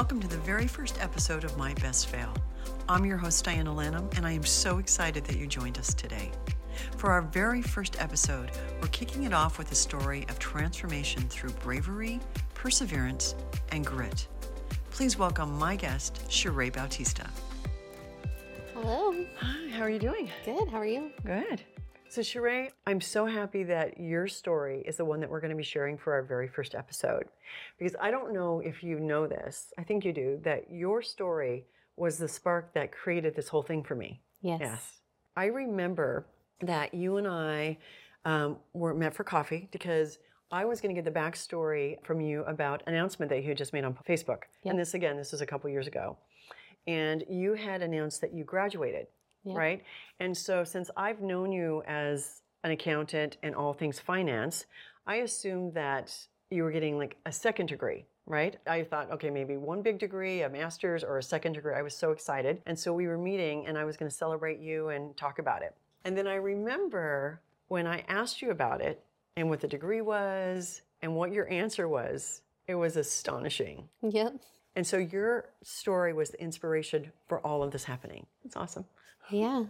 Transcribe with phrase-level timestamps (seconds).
[0.00, 2.32] Welcome to the very first episode of My Best Fail.
[2.88, 6.30] I'm your host, Diana Lanham, and I am so excited that you joined us today.
[6.96, 8.50] For our very first episode,
[8.80, 12.18] we're kicking it off with a story of transformation through bravery,
[12.54, 13.34] perseverance,
[13.72, 14.26] and grit.
[14.88, 17.28] Please welcome my guest, Chere Bautista.
[18.72, 19.12] Hello.
[19.38, 20.30] Hi, how are you doing?
[20.46, 20.66] Good.
[20.70, 21.10] How are you?
[21.26, 21.60] Good.
[22.10, 25.56] So, Chere, I'm so happy that your story is the one that we're going to
[25.56, 27.28] be sharing for our very first episode.
[27.78, 31.66] Because I don't know if you know this, I think you do, that your story
[31.96, 34.20] was the spark that created this whole thing for me.
[34.42, 34.58] Yes.
[34.60, 35.00] Yes.
[35.36, 36.26] I remember
[36.62, 37.78] that you and I
[38.24, 40.18] um, were met for coffee because
[40.50, 43.56] I was going to get the backstory from you about an announcement that you had
[43.56, 44.42] just made on Facebook.
[44.64, 44.72] Yep.
[44.72, 46.16] And this, again, this is a couple years ago.
[46.88, 49.06] And you had announced that you graduated,
[49.44, 49.56] Yep.
[49.56, 49.82] right?
[50.18, 54.66] And so, since I've known you as an accountant and all things finance,
[55.06, 56.14] I assumed that
[56.50, 58.56] you were getting like a second degree, right?
[58.66, 61.74] I thought, okay, maybe one big degree, a master's, or a second degree.
[61.74, 62.60] I was so excited.
[62.66, 65.62] And so we were meeting, and I was going to celebrate you and talk about
[65.62, 65.74] it.
[66.04, 69.02] And then I remember when I asked you about it
[69.36, 73.88] and what the degree was and what your answer was, it was astonishing.
[74.02, 74.34] Yep.
[74.76, 78.26] And so your story was the inspiration for all of this happening.
[78.44, 78.84] It's awesome.
[79.30, 79.64] Yeah.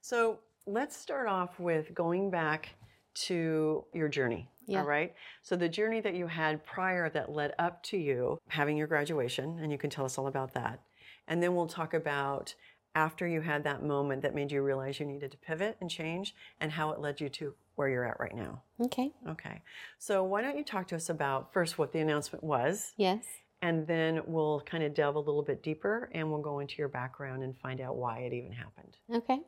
[0.00, 2.70] So let's start off with going back
[3.14, 4.48] to your journey.
[4.66, 4.80] Yeah.
[4.80, 5.14] All right.
[5.42, 9.58] So the journey that you had prior that led up to you having your graduation,
[9.60, 10.80] and you can tell us all about that.
[11.28, 12.54] And then we'll talk about
[12.94, 16.34] after you had that moment that made you realize you needed to pivot and change
[16.60, 18.62] and how it led you to where you're at right now.
[18.80, 19.12] Okay.
[19.28, 19.60] Okay.
[19.98, 23.24] So why don't you talk to us about first what the announcement was Yes.
[23.62, 26.88] And then we'll kind of delve a little bit deeper and we'll go into your
[26.88, 28.96] background and find out why it even happened.
[29.12, 29.40] Okay.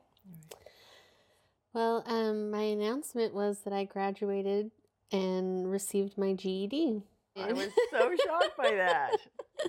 [1.74, 4.70] Well, um, my announcement was that I graduated
[5.12, 7.02] and received my GED.
[7.36, 9.16] I was so shocked by that.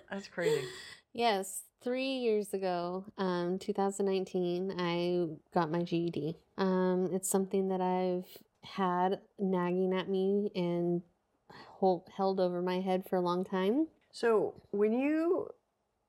[0.09, 0.65] That's crazy.
[1.13, 6.37] Yes, three years ago, um, 2019, I got my GED.
[6.57, 8.25] Um, it's something that I've
[8.63, 11.01] had nagging at me and
[11.51, 13.87] hold, held over my head for a long time.
[14.11, 15.47] So when you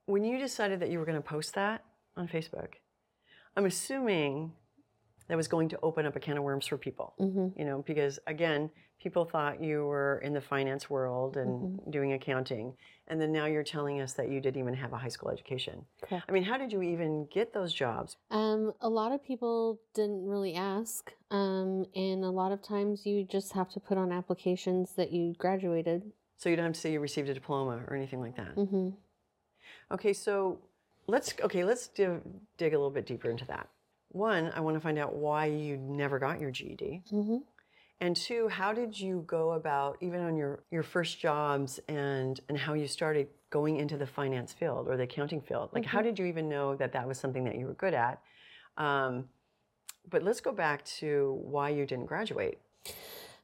[0.06, 1.84] when you decided that you were going to post that
[2.16, 2.74] on Facebook,
[3.56, 4.52] I'm assuming
[5.28, 7.14] that was going to open up a can of worms for people.
[7.56, 8.68] You know, because again,
[9.00, 12.74] people thought you were in the finance world and doing accounting,
[13.06, 15.84] and then now you're telling us that you didn't even have a high school education.
[16.02, 16.24] Correct.
[16.28, 18.16] I mean, how did you even get those jobs?
[18.32, 23.24] Um, a lot of people didn't really ask, um, and a lot of times you
[23.24, 26.02] just have to put on applications that you graduated.
[26.40, 28.54] So you don't have to say you received a diploma or anything like that.
[28.54, 28.90] hmm
[29.92, 30.58] Okay, so
[31.06, 32.22] let's okay, let's div,
[32.56, 33.68] dig a little bit deeper into that.
[34.08, 37.02] One, I want to find out why you never got your GED.
[37.10, 37.36] hmm
[38.00, 42.56] And two, how did you go about even on your your first jobs and and
[42.56, 45.68] how you started going into the finance field or the accounting field?
[45.74, 48.18] Like, how did you even know that that was something that you were good at?
[48.78, 49.28] Um,
[50.08, 52.58] but let's go back to why you didn't graduate.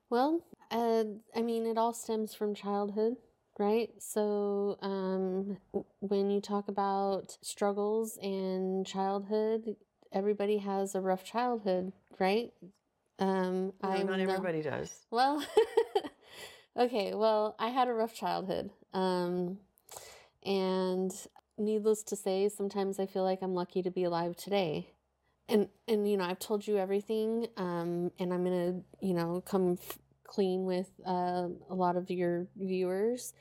[0.09, 0.41] Well,
[0.71, 1.05] uh,
[1.35, 3.17] I mean, it all stems from childhood,
[3.59, 3.91] right?
[3.99, 5.59] So, um,
[6.01, 9.77] when you talk about struggles and childhood,
[10.13, 12.53] everybody has a rough childhood, right?
[13.19, 15.07] Um, No, I'm not no- everybody does.
[15.11, 15.45] Well,
[16.77, 17.15] okay.
[17.15, 18.71] Well, I had a rough childhood.
[18.93, 19.59] Um,
[20.45, 21.13] and
[21.59, 24.91] needless to say, sometimes I feel like I'm lucky to be alive today.
[25.49, 29.41] And, and you know, I've told you everything, um, and I'm going to, you know,
[29.47, 33.33] come f- clean with uh, a lot of your viewers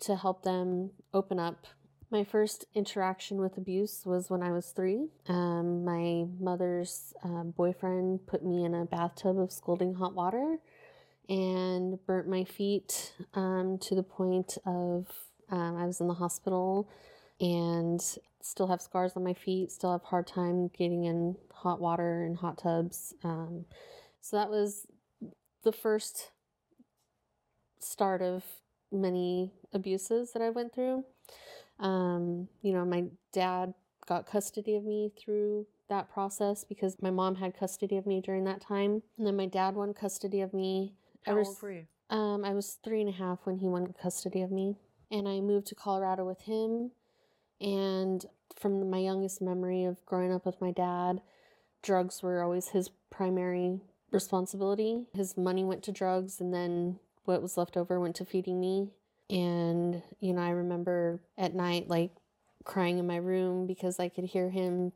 [0.00, 1.66] to help them open up.
[2.10, 5.08] My first interaction with abuse was when I was three.
[5.28, 10.58] Um, my mother's uh, boyfriend put me in a bathtub of scalding hot water
[11.28, 15.08] and burnt my feet um, to the point of
[15.50, 16.88] um, I was in the hospital
[17.40, 18.00] and
[18.40, 22.36] still have scars on my feet, still have hard time getting in hot water and
[22.36, 23.14] hot tubs.
[23.24, 23.64] Um,
[24.20, 24.86] so that was
[25.66, 26.30] the first
[27.80, 28.44] start of
[28.92, 31.04] many abuses that I went through.
[31.80, 33.74] Um, you know, my dad
[34.06, 38.44] got custody of me through that process because my mom had custody of me during
[38.44, 39.02] that time.
[39.18, 40.94] And then my dad won custody of me.
[41.24, 41.86] How ever old were you?
[42.10, 44.76] um, I was three and a half when he won custody of me.
[45.10, 46.92] And I moved to Colorado with him.
[47.60, 48.24] And
[48.54, 51.22] from my youngest memory of growing up with my dad,
[51.82, 53.80] drugs were always his primary
[54.16, 55.06] responsibility.
[55.14, 58.88] His money went to drugs, and then what was left over went to feeding me.
[59.30, 62.10] And, you know, I remember at night, like,
[62.64, 64.92] crying in my room because I could hear him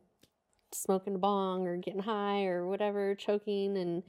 [0.73, 4.03] smoking a bong or getting high or whatever, choking, and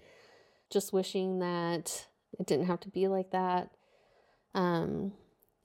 [0.71, 2.07] just wishing that
[2.39, 3.71] it didn't have to be like that.
[4.55, 5.13] Um,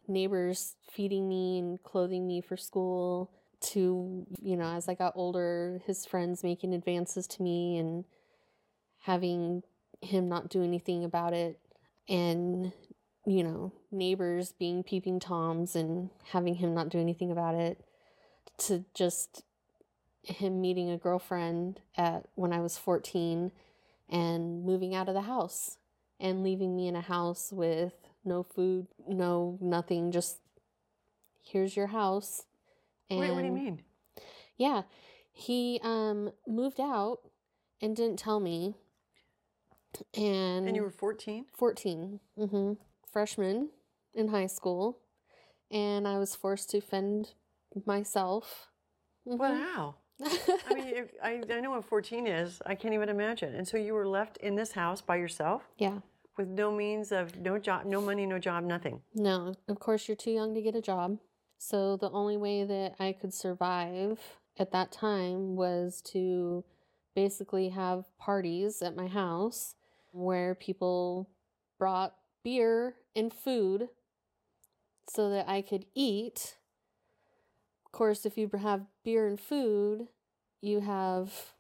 [0.08, 5.82] neighbors feeding me and clothing me for school to, you know, as I got older,
[5.86, 8.06] his friends making advances to me and
[9.08, 9.64] having
[10.02, 11.58] him not do anything about it.
[12.10, 12.74] And,
[13.26, 17.84] you know, neighbors being peeping toms and having him not do anything about it.
[18.66, 19.44] To just
[20.24, 23.54] him meeting a girlfriend at when I was 14
[24.10, 25.78] and moving out of the house
[26.20, 27.94] and leaving me in a house with
[28.26, 30.40] no food, no nothing, just
[31.42, 32.44] here's your house.
[33.10, 33.84] And Wait, what do you mean?
[34.58, 34.82] Yeah.
[35.32, 37.20] He um moved out
[37.82, 38.76] and didn't tell me.
[40.16, 41.46] And And you were 14?
[41.58, 42.20] 14.
[42.40, 42.74] Mm-hmm.
[43.12, 43.70] Freshman
[44.14, 45.00] in high school.
[45.72, 47.34] And I was forced to fend
[47.86, 48.68] myself.
[49.28, 49.38] Mm-hmm.
[49.38, 49.96] Wow.
[50.24, 52.62] I mean, if, I, I know what 14 is.
[52.66, 53.54] I can't even imagine.
[53.54, 55.64] And so you were left in this house by yourself?
[55.78, 56.00] Yeah.
[56.38, 59.02] With no means of, no job, no money, no job, nothing?
[59.14, 59.54] No.
[59.68, 61.20] Of course, you're too young to get a job.
[61.58, 64.20] So the only way that I could survive
[64.58, 66.64] at that time was to
[67.16, 69.76] basically have parties at my house
[70.12, 71.30] where people
[71.78, 73.90] brought beer and food
[75.10, 76.58] so that I could eat
[77.86, 80.10] Of course, if you have beer and food,
[80.62, 81.54] you have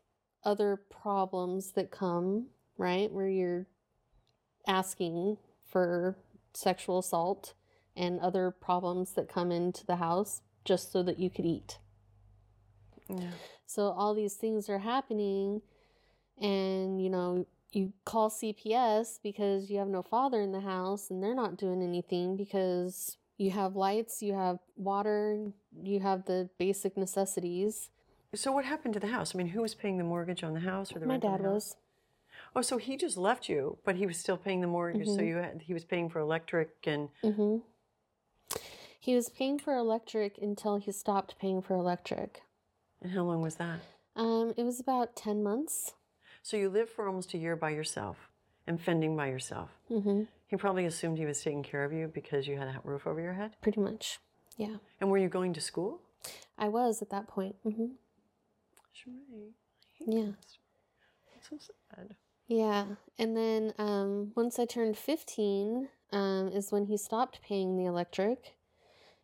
[0.43, 2.47] other problems that come,
[2.77, 3.11] right?
[3.11, 3.67] Where you're
[4.67, 6.17] asking for
[6.53, 7.53] sexual assault
[7.95, 11.79] and other problems that come into the house just so that you could eat.
[13.09, 13.31] Yeah.
[13.65, 15.61] So all these things are happening
[16.39, 21.21] and you know you call CPS because you have no father in the house and
[21.21, 25.51] they're not doing anything because you have lights, you have water,
[25.83, 27.89] you have the basic necessities.
[28.33, 29.33] So what happened to the house?
[29.33, 31.23] I mean, who was paying the mortgage on the house or the My rent?
[31.23, 31.75] My dad the was.
[32.55, 35.07] Oh, so he just left you, but he was still paying the mortgage.
[35.07, 35.15] Mm-hmm.
[35.15, 37.09] So you had, he was paying for electric and.
[37.23, 37.57] Mm-hmm.
[38.99, 42.41] He was paying for electric until he stopped paying for electric.
[43.01, 43.79] And how long was that?
[44.15, 45.93] Um, it was about ten months.
[46.47, 48.29] So you lived for almost a year by yourself
[48.67, 49.69] and fending by yourself.
[49.91, 50.21] Mm-hmm.
[50.47, 53.19] He probably assumed he was taking care of you because you had a roof over
[53.19, 53.57] your head?
[53.61, 54.19] Pretty much,
[54.55, 54.77] yeah.
[55.01, 55.99] And were you going to school?
[56.57, 57.57] I was at that point.
[57.65, 57.87] Mm-hmm.
[60.05, 60.29] Yeah.
[61.33, 62.15] That's so sad.
[62.47, 62.85] Yeah.
[63.19, 68.55] And then um, once I turned 15 um, is when he stopped paying the electric.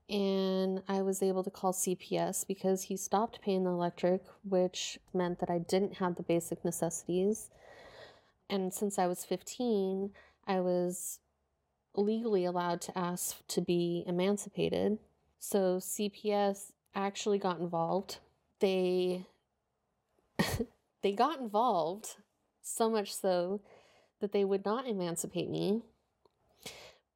[0.10, 5.40] And I was able to call CPS because he stopped paying the electric, which meant
[5.40, 7.50] that I didn't have the basic necessities.
[8.50, 10.12] And since I was 15,
[10.46, 11.20] I was
[11.96, 14.98] legally allowed to ask to be emancipated.
[15.40, 18.20] So CPS actually got involved.
[18.60, 19.26] They
[21.02, 22.18] they got involved
[22.62, 23.62] so much so
[24.20, 25.82] that they would not emancipate me,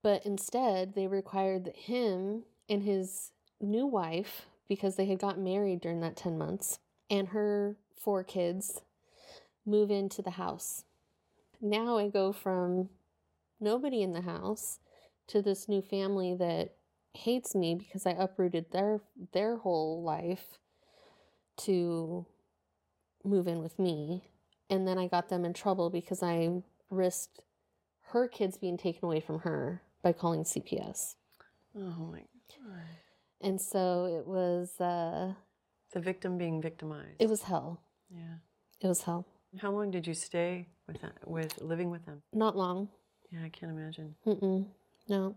[0.03, 3.31] but instead they required that him and his
[3.61, 6.79] new wife, because they had gotten married during that 10 months,
[7.09, 8.81] and her four kids
[9.65, 10.83] move into the house.
[11.61, 12.89] Now I go from
[13.59, 14.79] nobody in the house
[15.27, 16.75] to this new family that
[17.13, 19.01] hates me because I uprooted their
[19.33, 20.59] their whole life
[21.57, 22.25] to
[23.23, 24.23] move in with me.
[24.69, 27.41] And then I got them in trouble because I risked
[28.11, 31.15] her kids being taken away from her by calling CPS.
[31.75, 32.23] Oh my.
[33.41, 35.33] And so it was uh
[35.93, 37.15] the victim being victimized.
[37.19, 37.81] It was hell.
[38.09, 38.37] Yeah.
[38.81, 39.25] It was hell.
[39.61, 42.21] How long did you stay with that, with living with them?
[42.33, 42.89] Not long.
[43.31, 44.15] Yeah, I can't imagine.
[44.25, 44.65] Mm-mm.
[45.07, 45.35] No.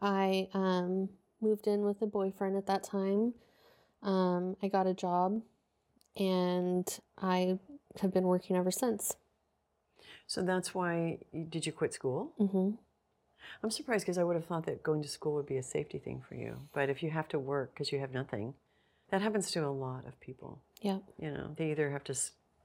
[0.00, 1.08] I um,
[1.40, 3.34] moved in with a boyfriend at that time.
[4.02, 5.42] Um, I got a job
[6.16, 7.58] and I
[8.00, 9.16] have been working ever since.
[10.26, 12.32] So that's why, you, did you quit school?
[12.40, 12.76] Mm-hmm.
[13.62, 15.98] I'm surprised because I would have thought that going to school would be a safety
[15.98, 16.56] thing for you.
[16.72, 18.54] But if you have to work because you have nothing,
[19.10, 20.60] that happens to a lot of people.
[20.80, 20.98] Yeah.
[21.18, 22.14] You know, they either have to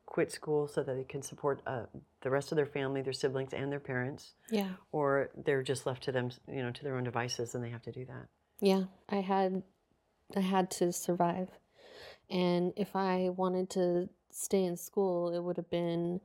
[0.06, 1.84] quit school so that they can support uh,
[2.22, 4.34] the rest of their family, their siblings, and their parents.
[4.50, 4.70] Yeah.
[4.92, 7.84] Or they're just left to them, you know, to their own devices, and they have
[7.84, 8.28] to do that.
[8.60, 9.64] Yeah, I had,
[10.36, 11.50] I had to survive,
[12.30, 16.20] and if I wanted to stay in school, it would have been,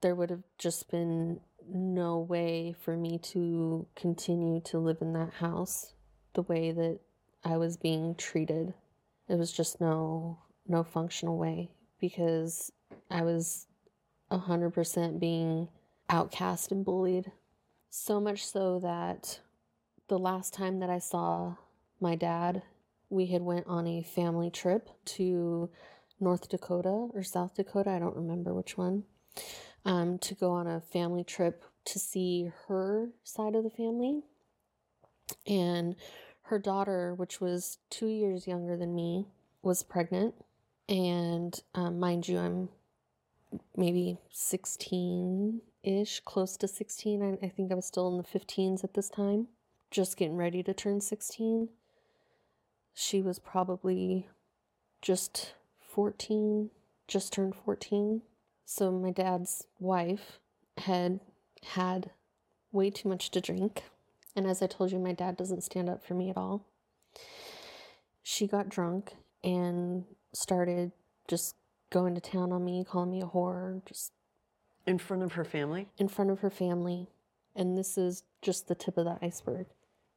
[0.00, 5.34] there would have just been no way for me to continue to live in that
[5.34, 5.94] house
[6.34, 6.98] the way that
[7.44, 8.74] I was being treated.
[9.28, 12.72] It was just no no functional way because
[13.10, 13.66] I was
[14.30, 15.68] 100% being
[16.08, 17.30] outcast and bullied.
[17.90, 19.40] So much so that
[20.08, 21.56] the last time that I saw
[22.00, 22.62] my dad,
[23.10, 25.70] we had went on a family trip to
[26.20, 29.04] North Dakota or South Dakota, I don't remember which one,
[29.84, 34.22] um, to go on a family trip to see her side of the family.
[35.46, 35.96] And
[36.42, 39.26] her daughter, which was two years younger than me,
[39.62, 40.34] was pregnant.
[40.88, 42.68] And um, mind you, I'm
[43.76, 47.22] maybe 16 ish, close to 16.
[47.42, 49.48] I, I think I was still in the 15s at this time,
[49.90, 51.68] just getting ready to turn 16.
[52.94, 54.28] She was probably
[55.02, 56.70] just 14,
[57.08, 58.22] just turned 14.
[58.64, 60.38] So my dad's wife
[60.78, 61.20] had
[61.72, 62.10] had
[62.72, 63.84] way too much to drink.
[64.36, 66.66] And as I told you, my dad doesn't stand up for me at all.
[68.22, 70.92] She got drunk and started
[71.28, 71.54] just
[71.90, 74.12] going to town on me, calling me a whore, just
[74.86, 75.88] In front of her family?
[75.98, 77.08] in front of her family.
[77.54, 79.66] And this is just the tip of the iceberg,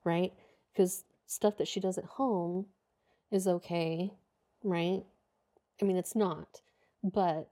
[0.04, 0.34] right?
[0.74, 2.66] Because stuff that she does at home
[3.30, 4.14] is okay,
[4.64, 5.04] right?
[5.80, 6.62] I mean, it's not,
[7.04, 7.50] but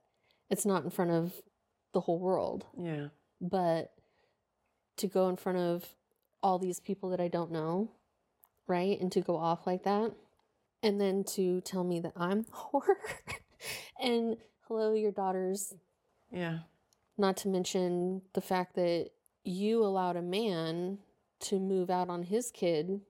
[0.49, 1.33] it's not in front of
[1.93, 2.65] the whole world.
[2.77, 3.07] Yeah.
[3.41, 3.91] But
[4.97, 5.85] to go in front of
[6.41, 7.91] all these people that I don't know,
[8.67, 8.99] right?
[8.99, 10.11] And to go off like that,
[10.83, 12.95] and then to tell me that I'm the whore.
[14.01, 14.37] and
[14.67, 15.73] hello, your daughter's
[16.31, 16.59] Yeah.
[17.17, 19.09] not to mention the fact that
[19.43, 20.99] you allowed a man
[21.39, 23.01] to move out on his kid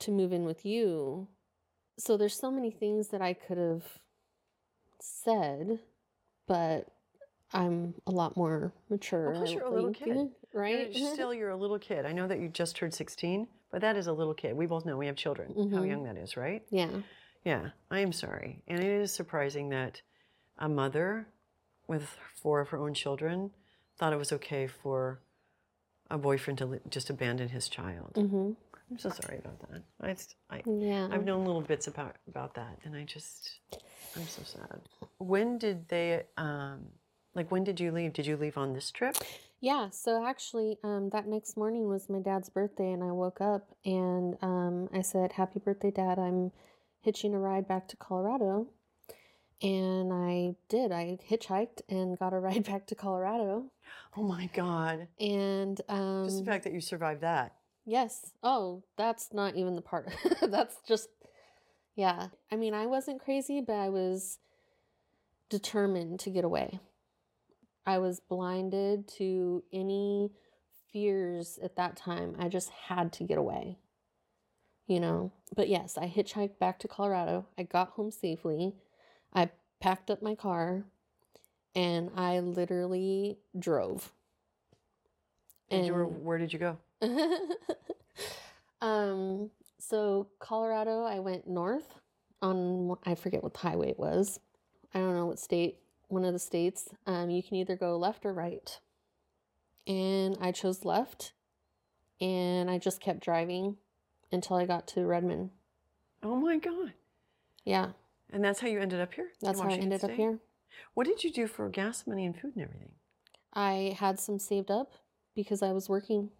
[0.00, 1.28] to move in with you.
[1.98, 3.84] So there's so many things that I could have
[5.00, 5.78] said,
[6.46, 6.88] but
[7.52, 9.30] I'm a lot more mature.
[9.30, 10.30] Well, plus you're a little kid.
[10.52, 10.90] right?
[10.94, 12.04] You're still, you're a little kid.
[12.04, 14.56] I know that you just turned 16, but that is a little kid.
[14.56, 15.88] We both know we have children, how Mhm.
[15.88, 16.62] young that is, right?
[16.70, 16.90] yeah.
[17.44, 18.62] Yeah, I am sorry.
[18.68, 20.00] And it is surprising that
[20.58, 21.26] a mother
[21.86, 23.50] with four of her own children
[23.98, 25.20] thought it was okay for
[26.10, 28.16] a boyfriend to just abandon his child.
[28.16, 28.52] hmm
[28.90, 29.82] I'm so sorry about that.
[30.00, 31.08] I, I, Yeah.
[31.10, 33.58] I've known little bits about, about that, and I just,
[34.16, 34.80] I'm so sad.
[35.18, 36.86] When did they, um,
[37.34, 38.12] like, when did you leave?
[38.12, 39.16] Did you leave on this trip?
[39.60, 43.74] Yeah, so actually, um, that next morning was my dad's birthday, and I woke up
[43.84, 46.18] and um, I said, Happy birthday, Dad.
[46.18, 46.52] I'm
[47.00, 48.66] hitching a ride back to Colorado.
[49.62, 50.92] And I did.
[50.92, 53.70] I hitchhiked and got a ride back to Colorado.
[54.16, 55.08] Oh my God.
[55.18, 57.54] And um, Just the fact that you survived that.
[57.86, 58.32] Yes.
[58.42, 60.10] Oh, that's not even the part.
[60.42, 61.08] that's just,
[61.96, 62.28] yeah.
[62.50, 64.38] I mean, I wasn't crazy, but I was
[65.50, 66.80] determined to get away.
[67.86, 70.30] I was blinded to any
[70.90, 72.34] fears at that time.
[72.38, 73.78] I just had to get away,
[74.86, 75.32] you know?
[75.54, 77.46] But yes, I hitchhiked back to Colorado.
[77.58, 78.74] I got home safely.
[79.34, 79.50] I
[79.80, 80.84] packed up my car
[81.74, 84.12] and I literally drove.
[85.70, 86.78] And you were, where did you go?
[88.80, 91.94] um, so Colorado, I went north
[92.42, 94.40] on I forget what highway it was.
[94.94, 96.88] I don't know what state, one of the states.
[97.06, 98.78] Um, you can either go left or right.
[99.86, 101.32] And I chose left,
[102.20, 103.76] and I just kept driving
[104.32, 105.50] until I got to Redmond.
[106.22, 106.92] Oh my God.
[107.64, 107.90] Yeah,
[108.30, 109.28] And that's how you ended up here?
[109.40, 110.38] that's how I ended up here.
[110.94, 112.92] What did you do for gas money and food and everything?
[113.54, 114.92] I had some saved up
[115.34, 116.30] because I was working.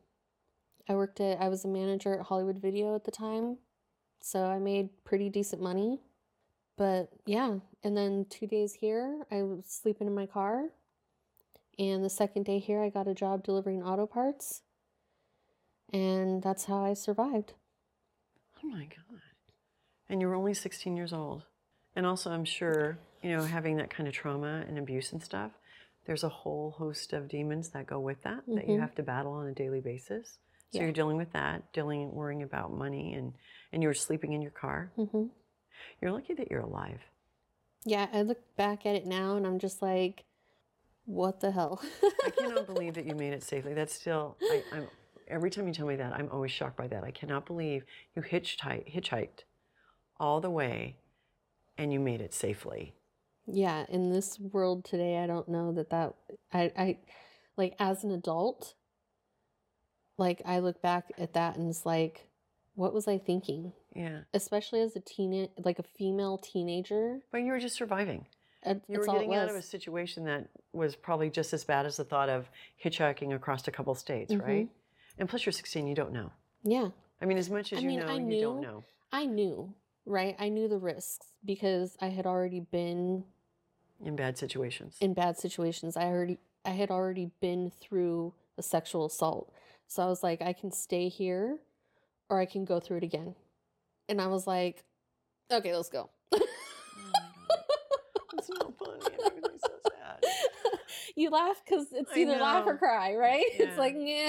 [0.89, 3.59] I worked at, I was a manager at Hollywood Video at the time.
[4.21, 6.01] So I made pretty decent money.
[6.77, 10.71] But yeah, and then two days here, I was sleeping in my car.
[11.79, 14.63] And the second day here, I got a job delivering auto parts.
[15.93, 17.55] And that's how I survived.
[18.63, 19.21] Oh my God.
[20.09, 21.45] And you were only 16 years old.
[21.97, 25.53] And also, I'm sure, you know, having that kind of trauma and abuse and stuff,
[26.07, 28.81] there's a whole host of demons that go with that that you Mhm.
[28.81, 30.39] have to battle on a daily basis.
[30.75, 30.85] So Yeah.
[30.87, 33.33] you're dealing with that, dealing, worrying about money, and,
[33.73, 34.91] and you were sleeping in your car.
[34.97, 35.27] hmm
[36.01, 37.01] You're lucky that you're alive.
[37.85, 40.25] Yeah, I look back at it now and I'm just like,
[41.05, 41.81] what the hell?
[42.25, 43.73] I cannot believe that you made it safely.
[43.73, 44.89] That's still, I, I'm,
[45.29, 47.05] every time you tell me that, I'm always shocked by that.
[47.05, 47.85] I cannot believe
[48.17, 49.45] you hitchhiked, hitchhiked
[50.19, 50.97] all the way
[51.79, 52.95] and you made it safely.
[53.47, 56.15] yeah in this world today i don't know that that
[56.53, 56.99] i i
[57.57, 58.75] like as an adult
[60.17, 62.27] like i look back at that and it's like
[62.75, 64.21] what was i thinking Yeah.
[64.33, 68.27] especially as a teen like a female teenager But you were just surviving.
[68.65, 71.97] it- You were getting out of a situation that was probably just as bad as
[71.99, 72.49] the thought of
[72.83, 74.43] hitchhiking across a couple states, Mhm.
[74.43, 74.69] right?
[75.19, 76.31] And plus, you're 16, you don't know.
[76.63, 76.91] yeah
[77.21, 78.85] I mean, as much as I you mean, know, I you don't knew- know.
[79.13, 79.73] i knew
[80.07, 83.25] right i knew the risks because i had already been
[84.01, 84.99] In bad situations.
[85.01, 85.97] in bad situations.
[85.97, 89.53] I already I had already been through a sexual assault.
[89.95, 91.57] So I was like, I can stay here
[92.29, 93.37] or I can go through it again.
[94.09, 94.83] And I was like,
[95.53, 96.11] okay, let's go.
[96.33, 96.41] Oh.
[98.37, 99.17] It's not funny.
[99.37, 100.25] and so sad.
[101.15, 103.45] you laugh because it's I either laugh or cry, right?
[103.59, 103.67] Yeah.
[103.67, 104.29] It's like, yeah.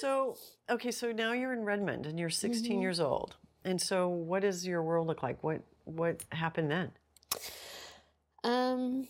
[0.00, 0.36] So,
[0.70, 2.80] okay, so now you're in Redmond and you're 16 Mhm.
[2.80, 3.36] years old.
[3.64, 5.42] And so what does your world look like?
[5.44, 6.92] What what happened then?
[8.42, 9.06] Um,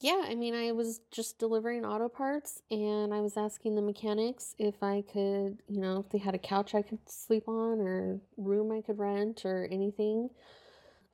[0.00, 4.54] yeah, I mean, I was just delivering auto parts and I was asking the mechanics
[4.58, 8.20] if I could, you know, if they had a couch I could sleep on or
[8.36, 10.30] room I could rent or anything.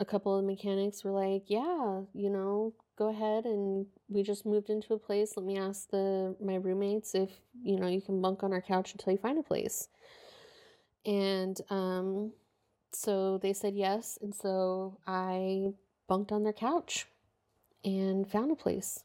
[0.00, 4.70] A couple of mechanics were like, "Yeah, you know, go ahead and we just moved
[4.70, 5.36] into a place.
[5.36, 7.30] Let me ask the my roommates if,
[7.62, 9.88] you know, you can bunk on our couch until you find a place."
[11.06, 12.32] And um
[12.92, 15.74] so they said yes, and so I
[16.08, 17.06] bunked on their couch
[17.84, 19.04] and found a place.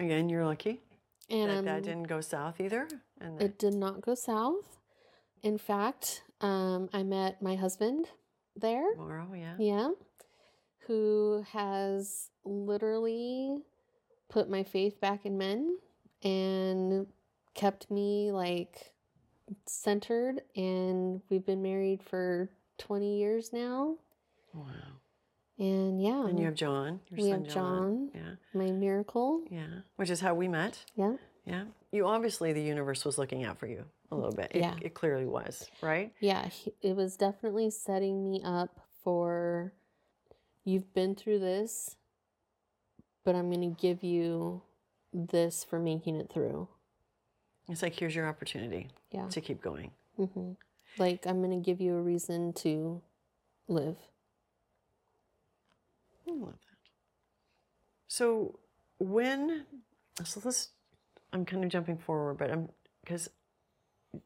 [0.00, 0.80] Again, you're lucky
[1.28, 2.88] And that that um, didn't go south either.
[3.20, 4.78] And it did not go south.
[5.42, 8.06] In fact, um, I met my husband
[8.56, 8.94] there.
[8.96, 9.54] Morrow, yeah.
[9.58, 9.90] Yeah.
[10.86, 13.58] Who has literally
[14.28, 15.78] put my faith back in men
[16.22, 17.06] and
[17.54, 18.92] kept me like
[19.66, 20.42] centered.
[20.56, 23.96] And we've been married for 20 years now.
[24.54, 24.97] Wow.
[25.58, 28.34] And yeah, And you have John, your we son have John, Yeah.
[28.54, 29.42] my miracle.
[29.50, 29.80] Yeah.
[29.96, 30.84] Which is how we met.
[30.94, 31.16] Yeah.
[31.44, 31.64] Yeah.
[31.90, 34.52] You obviously the universe was looking out for you a little bit.
[34.54, 34.76] It, Yeah.
[34.80, 36.12] it clearly was, right?
[36.20, 36.48] Yeah,
[36.82, 39.72] it was definitely setting me up for
[40.64, 41.96] you've been through this,
[43.24, 44.62] but I'm going to give you
[45.12, 46.68] this for making it through.
[47.68, 49.28] It's like here's your opportunity Yeah.
[49.28, 49.90] to keep going.
[50.18, 50.52] Mm-hmm.
[50.98, 53.02] Like, I'm going to give you a reason to
[53.68, 53.96] live.
[56.38, 56.78] I love that.
[58.08, 58.58] So
[58.98, 59.66] when
[60.24, 60.70] so let's
[61.32, 62.68] I'm kind of jumping forward, but I'm
[63.04, 63.28] because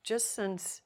[0.04, 0.82] just since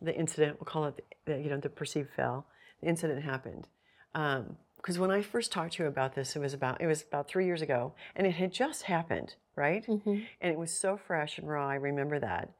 [0.00, 2.46] the incident, we'll call it the, you know the perceived fail,
[2.80, 3.66] the incident happened.
[4.12, 7.28] Because when I first talked to you about this, it was about it was about
[7.28, 9.84] three years ago, and it had just happened, right?
[9.84, 11.68] hmm And it was so fresh and raw.
[11.68, 12.50] I remember that.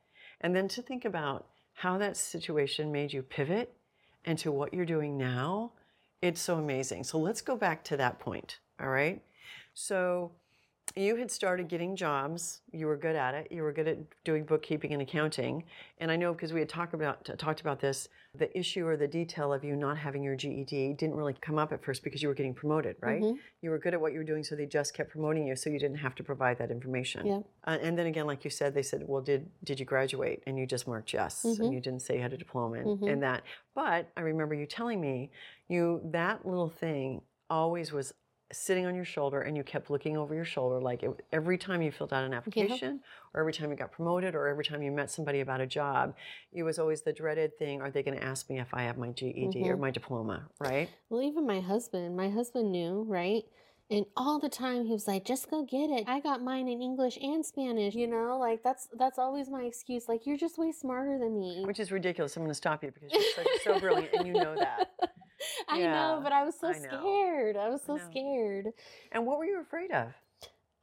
[0.40, 3.74] And then to think about how that situation made you pivot
[4.24, 5.72] and to what you're doing now,
[6.22, 7.04] it's so amazing.
[7.04, 8.58] So let's go back to that point.
[8.80, 9.22] All right.
[9.74, 10.32] So
[10.96, 12.60] you had started getting jobs.
[12.72, 13.48] You were good at it.
[13.50, 15.64] You were good at doing bookkeeping and accounting.
[15.98, 19.08] And I know because we had talked about talked about this, the issue or the
[19.08, 22.28] detail of you not having your GED didn't really come up at first because you
[22.28, 23.22] were getting promoted, right?
[23.22, 23.38] Mhm.
[23.62, 25.70] You were good at what you were doing, so they just kept promoting you, so
[25.70, 27.26] you didn't have to provide that information.
[27.26, 27.40] Yeah.
[27.64, 30.58] Uh, and then again, like you said, they said, "Well, did did you graduate?" And
[30.58, 31.60] you just marked yes, Mhm.
[31.60, 33.10] and you didn't say you had a diploma Mhm.
[33.12, 33.42] and that.
[33.74, 35.30] But I remember you telling me
[35.68, 38.12] you that little thing always was
[38.52, 41.82] sitting on your shoulder, and you kept looking over your shoulder, like it, every time
[41.82, 43.00] you filled out an application,
[43.34, 46.14] or every time you got promoted, or every time you met somebody about a job,
[46.52, 48.96] it was always the dreaded thing: Are they going to ask me if I have
[48.96, 49.80] my GED or Mhm.
[49.80, 50.48] my diploma?
[50.58, 50.90] Right?
[51.10, 53.44] Well, even my husband, my husband knew, right?
[53.90, 56.04] And all the time he was like, "Just go get it.
[56.06, 60.08] I got mine in English and Spanish." You know, like that's that's always my excuse.
[60.08, 61.64] Like you're just way smarter than me.
[61.64, 62.36] Which is ridiculous.
[62.36, 63.22] I'm going to stop you because you're
[63.62, 64.90] so, so brilliant, and you know that.
[65.68, 67.56] I Yeah, know, but I was so I scared.
[67.56, 68.02] I was so know.
[68.10, 68.66] scared.
[69.12, 70.08] And what were you afraid of?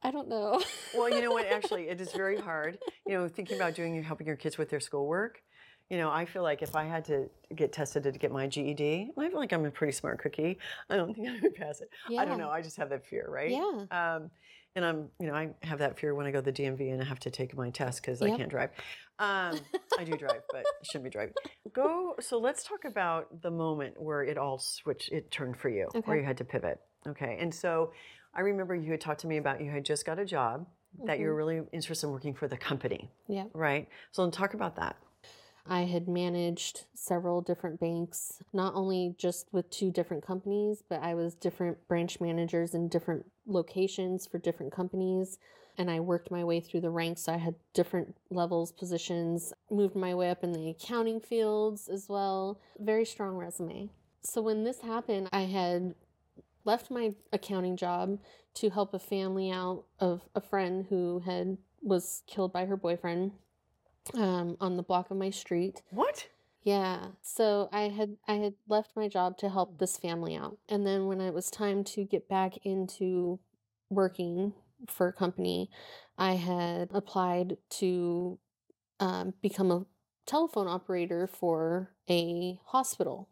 [0.02, 0.62] I don't know.
[0.94, 1.46] Well, you know what?
[1.46, 2.78] Actually, it is very hard.
[3.06, 5.42] You know, thinking about doing helping your kids with their schoolwork.
[5.90, 9.10] You know, I feel like if I had to get tested to get my GED,
[9.16, 10.58] I feel like I'm a pretty smart cookie.
[10.90, 11.88] I don't think I would pass it.
[12.18, 12.50] I don't know.
[12.50, 13.50] I just have that fear, right?
[13.50, 13.84] Yeah.
[14.16, 14.30] Um,
[14.76, 17.00] and I'm, you know, I have that fear when I go to the DMV and
[17.00, 18.70] I have to take my test because I can't drive.
[19.18, 19.58] Um,
[19.98, 21.32] I do drive, but I shouldn't be driving.
[21.72, 22.14] Go.
[22.20, 25.10] So let's talk about the moment where it all switched.
[25.10, 26.78] It turned for you, where you had to pivot.
[27.08, 27.38] Okay.
[27.40, 27.92] And so
[28.34, 30.66] I remember you had talked to me about you had just got a job
[31.04, 33.44] that you were really interested in working for the company, yeah.
[33.54, 33.88] right?
[34.12, 34.96] So talk about that.
[35.68, 41.14] I had managed several different banks, not only just with two different companies, but I
[41.14, 45.38] was different branch managers in different locations for different companies.
[45.78, 47.22] And I worked my way through the ranks.
[47.22, 52.08] So I had different levels, positions, moved my way up in the accounting fields as
[52.08, 52.60] well.
[52.78, 53.90] Very strong resume.
[54.22, 55.94] So when this happened, I had
[56.64, 58.18] left my accounting job
[58.54, 63.32] to help a family out of a friend who had was killed by her boyfriend
[64.14, 65.82] um, on the block of my street.
[65.90, 66.26] What?
[66.66, 67.10] Yeah.
[67.22, 70.58] So I had I had left my job to help this family out.
[70.68, 73.38] And then when it was time to get back into
[73.88, 74.52] working
[74.88, 75.70] for a company,
[76.18, 78.40] I had applied to
[79.00, 79.86] um, become a
[80.26, 83.28] telephone operator for a hospital.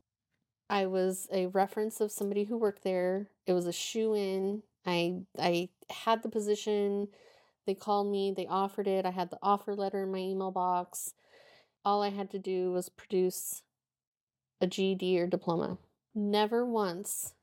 [0.71, 3.31] I was a reference of somebody who worked there.
[3.47, 4.63] It was a shoe in.
[4.87, 7.09] I I had the position.
[7.67, 9.07] They called me, they offered it.
[9.07, 11.15] I had the offer letter in my email box.
[11.85, 13.63] All I had to do was produce
[14.61, 15.79] a GED or diploma.
[16.15, 17.35] Never once,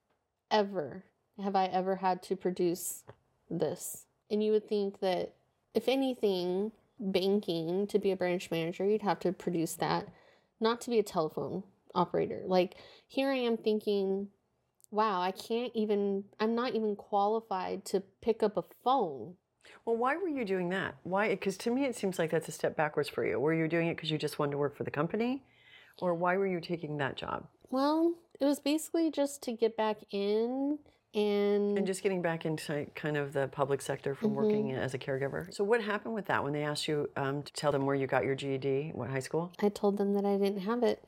[0.49, 1.03] ever,
[1.41, 3.03] have I ever had to produce
[3.49, 4.05] this.
[4.29, 5.33] And you would think that,
[5.73, 10.07] if anything, banking to be a branch manager, you'd have to produce that,
[10.59, 12.41] not to be a telephone operator.
[12.45, 12.75] Like
[13.07, 14.27] here I am thinking,
[14.91, 19.35] wow, I can't even, I'm not even qualified to pick up a phone.
[19.85, 20.95] Well, why were you doing that?
[21.03, 21.29] Why?
[21.29, 23.39] Because to me, it seems like that's a step backwards for you.
[23.39, 25.43] Were you doing it because you just wanted to work for the company?
[25.99, 27.47] Or why were you taking that job?
[27.69, 30.77] Well, it was basically just to get back in
[31.13, 34.35] and, And just getting back into kind of the public sector from Mhm.
[34.35, 35.53] working as a caregiver.
[35.53, 38.07] So, what happened with that when they asked you um, to tell them where you
[38.07, 39.51] got your GED, what high school?
[39.59, 41.03] I told them that I didn't have it.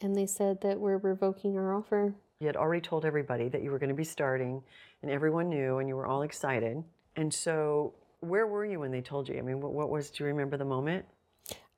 [0.00, 2.14] And they said that we're revoking our offer.
[2.40, 4.62] You had already told everybody that you were going to be starting,
[5.02, 6.84] and everyone knew, and you were all excited.
[7.18, 9.38] And so, where were you when they told you?
[9.38, 11.04] I mean, what, what was, do you remember the moment?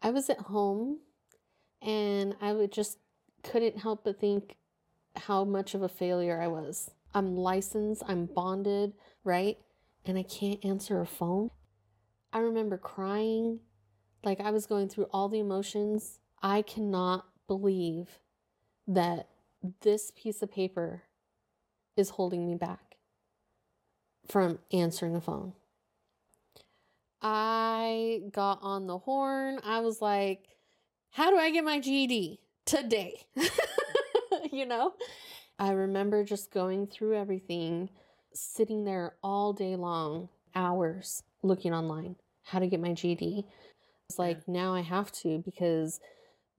[0.03, 0.99] I was at home
[1.81, 2.99] and I would just
[3.43, 4.57] couldn't help but think
[5.17, 6.91] how much of a failure I was.
[7.15, 8.93] I'm licensed, I'm bonded,
[9.25, 9.57] right?
[10.05, 11.51] And I can't answer a phone.
[12.35, 13.61] I remember crying,
[14.23, 16.19] like I was going through all the emotions.
[16.43, 18.19] I cannot believe
[18.87, 19.29] that
[19.81, 21.05] this piece of paper
[21.97, 22.90] is holding me back
[24.31, 25.53] from answering the phone.
[27.23, 29.61] I got on the horn.
[29.65, 30.47] I was like,
[31.11, 33.21] how do I get my GED today?
[34.53, 34.95] you know?
[35.59, 37.91] I remember just going through everything,
[38.33, 43.45] sitting there all day long, hours looking online, how to get my GED.
[44.09, 46.01] It's like now I have to because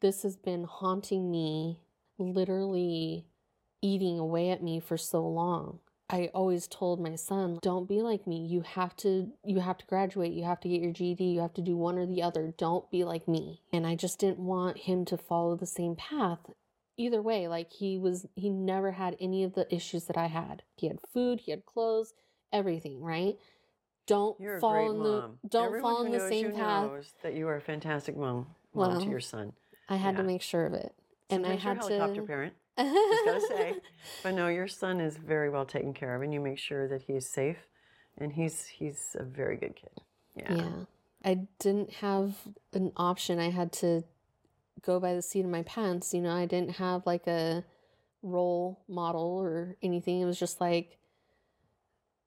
[0.01, 1.79] this has been haunting me,
[2.19, 3.25] literally
[3.81, 5.79] eating away at me for so long.
[6.11, 8.45] I always told my son, don't be like me.
[8.45, 10.33] You have to you have to graduate.
[10.33, 11.23] You have to get your GED.
[11.23, 12.53] You have to do one or the other.
[12.57, 13.61] Don't be like me.
[13.71, 16.39] And I just didn't want him to follow the same path.
[16.97, 20.63] Either way, like he was he never had any of the issues that I had.
[20.75, 22.13] He had food, he had clothes,
[22.51, 23.35] everything, right?
[24.05, 25.39] Don't You're fall in mom.
[25.43, 27.13] the don't Everyone fall in the same path.
[27.23, 29.53] that you are a fantastic mom, mom Well, to your son.
[29.87, 30.93] I had to make sure of it.
[31.29, 32.53] And I Sometimes had helicopter to parent.
[32.77, 33.75] Just gotta say.
[34.23, 37.01] But no, your son is very well taken care of, and you make sure that
[37.01, 37.57] he's safe,
[38.19, 39.89] and he's he's a very good kid.
[40.35, 40.55] Yeah.
[40.55, 40.71] Yeah.
[41.25, 42.35] I didn't have
[42.73, 43.39] an option.
[43.39, 44.03] I had to
[44.83, 46.13] go by the seat of my pants.
[46.13, 47.63] You know, I didn't have like a
[48.21, 50.21] role model or anything.
[50.21, 50.97] It was just like,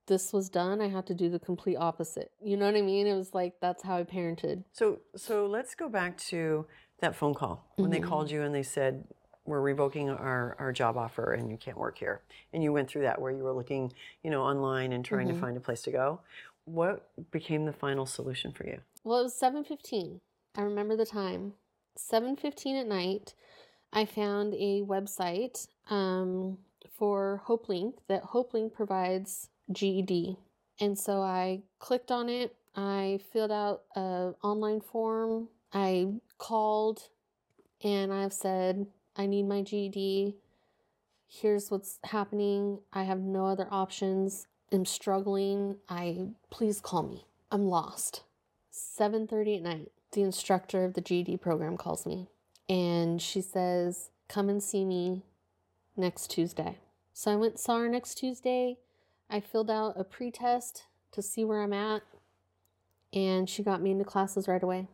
[0.07, 0.81] this was done.
[0.81, 2.33] I had to do the complete opposite.
[2.43, 3.07] You know what I mean?
[3.07, 4.65] It was like, that's how I parented.
[4.73, 6.67] So so let's go back to
[7.01, 8.09] that phone call when they Mhm.
[8.09, 9.05] called you and they said
[9.47, 12.23] we're revoking our, our job offer and you can't work here.
[12.53, 15.35] And you went through that where you were looking, you know, online and trying Mhm.
[15.35, 16.21] to find a place to go.
[16.65, 18.81] What became the final solution for you?
[19.05, 20.21] Well, it was 7:15.
[20.57, 21.55] I remember the time.
[21.97, 23.35] 7:15 at night,
[23.93, 26.59] I found a website um,
[26.91, 30.39] for HopeLink that HopeLink provides GED.
[30.81, 32.57] And so I clicked on it.
[32.75, 35.49] I filled out a online form.
[35.73, 37.09] I called
[37.83, 40.37] and I've said I need my GED.
[41.29, 42.81] Here's what's happening.
[42.93, 44.47] I have no other options.
[44.73, 45.77] I'm struggling.
[45.89, 47.27] I please call me.
[47.51, 48.23] I'm lost.
[48.73, 49.93] 7:30 at night.
[50.13, 52.29] The instructor of the GED program calls me
[52.69, 55.23] and she says, "Come and see me
[55.97, 56.79] next Tuesday."
[57.13, 58.79] So I went saw her next Tuesday.
[59.31, 62.03] I filled out a pre-test to see where I'm at
[63.13, 64.89] and she got me into classes right away.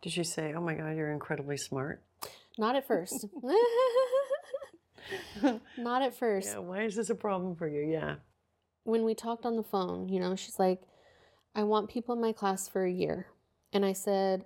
[0.00, 2.02] Did she say, "Oh my God, you're incredibly smart"?
[2.58, 3.24] Not at first.
[5.78, 6.48] Not at first.
[6.48, 6.58] Yeah.
[6.58, 7.82] Why is this a problem for you?
[7.82, 8.16] Yeah.
[8.84, 10.82] when we talked on the phone, you know, she's like,
[11.54, 13.26] I want people in my class for a year.
[13.72, 14.44] And I said,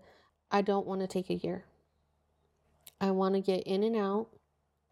[0.50, 1.64] I don't want to take a year.
[3.00, 4.28] I want to get in and out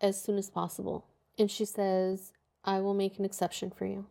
[0.01, 1.07] as soon as possible.
[1.39, 2.33] And she says,
[2.65, 4.07] I will make an exception for you.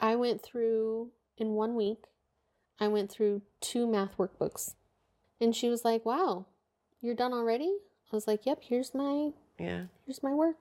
[0.00, 2.04] I went through, in one week,
[2.78, 4.74] I went through two math workbooks.
[5.40, 6.46] And she was like, Wow,
[7.00, 7.76] you're done already?
[8.12, 9.86] I was like, Yep, here's my Yeah.
[10.04, 10.56] here's my work.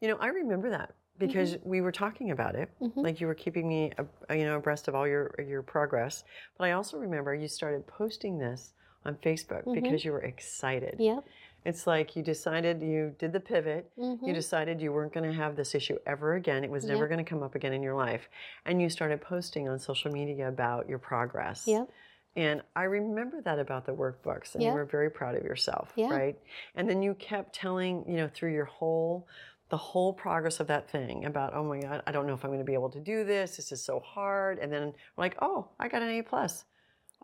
[0.00, 2.68] You know, I remember that because we were talking about it.
[2.80, 2.96] Mhm.
[2.96, 3.92] Like you were keeping me,
[4.30, 6.24] you know, abreast of all your your progress.
[6.58, 9.74] But I also remember you started posting this on Facebook Mhm.
[9.82, 10.96] because you were excited.
[10.98, 11.24] Yep.
[11.64, 13.90] It's like you decided you did the pivot.
[13.96, 16.62] You decided you weren't going to have this issue ever again.
[16.62, 17.08] It was never Yep.
[17.10, 18.28] going to come up again in your life.
[18.66, 21.66] And you started posting on social media about your progress.
[21.66, 21.88] Yep.
[22.36, 24.70] And I remember that about the workbooks, and Yeah.
[24.70, 26.10] you were very proud of yourself, Yeah.
[26.12, 26.38] right?
[26.74, 29.26] And then you kept telling, you know, through your whole,
[29.70, 32.50] the whole progress of that thing about, oh my God, I don't know if I'm
[32.50, 33.56] going to be able to do this.
[33.56, 34.58] This is so hard.
[34.58, 36.64] And then like, oh, I got an A plus.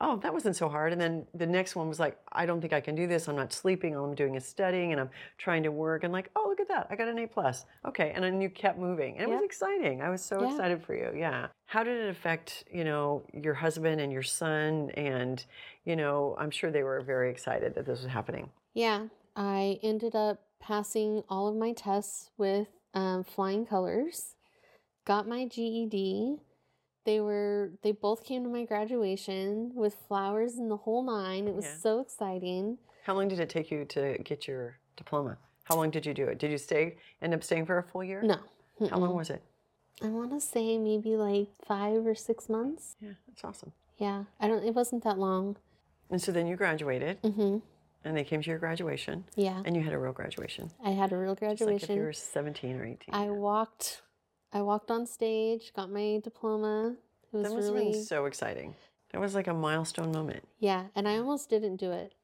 [0.01, 0.93] Oh, that wasn't so hard.
[0.93, 3.29] And then the next one was like, I don't think I can do this.
[3.29, 3.97] I'm not sleeping.
[3.97, 6.03] All I'm doing is studying and I'm trying to work.
[6.03, 6.89] And like, oh, look at that.
[6.91, 7.67] I got an A plus.
[7.87, 8.13] Okay.
[8.15, 9.19] And then you kept moving.
[9.19, 10.03] And it was exciting.
[10.03, 10.51] I was so Yeah.
[10.51, 11.13] excited for you.
[11.17, 11.49] Yeah.
[11.67, 14.91] How did it affect, you know, your husband and your son?
[14.95, 15.45] And,
[15.85, 18.51] you know, I'm sure they were very excited that this was happening.
[18.75, 24.35] Yeah, I ended up passing all of my tests with um, flying colors,
[25.05, 26.41] got my GED.
[27.05, 31.49] They were they both came to my graduation with flowers and the whole nine.
[31.49, 31.77] It was Yeah.
[31.79, 32.79] so exciting.
[33.05, 35.39] How long did it take you to get your diploma?
[35.65, 36.39] How long did you do it?
[36.39, 38.23] Did you stay, end up staying for a full year?
[38.23, 38.39] No,
[38.91, 39.17] How long mm-mm.
[39.17, 39.43] was it?
[40.03, 42.97] I want to say maybe like five or six months.
[43.01, 43.73] Yeah, that's awesome.
[43.99, 44.65] Yeah, I don't.
[44.65, 45.57] It wasn't that long.
[46.11, 47.59] And so then you graduated Mm-hmm
[48.05, 50.71] and they came to your graduation Yeah, and you had a real graduation.
[50.85, 53.15] I had a real Just like if you were 17 or 18.
[53.15, 54.02] I walked,
[54.53, 56.97] I walked on stage, got my diploma.
[57.33, 58.75] It was that must have been so exciting.
[59.13, 60.47] That was like a milestone moment.
[60.59, 62.15] Yeah, and I almost didn't do it.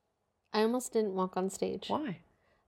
[0.52, 1.84] I almost didn't walk on stage.
[1.88, 2.18] Why?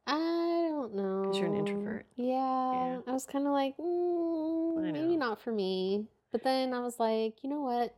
[0.06, 1.22] I don't know.
[1.22, 2.06] Because you're an introvert?
[2.16, 2.98] Yeah, yeah.
[3.06, 6.06] I was kind of like, mm, maybe not for me.
[6.32, 7.94] But then I was like, you know what?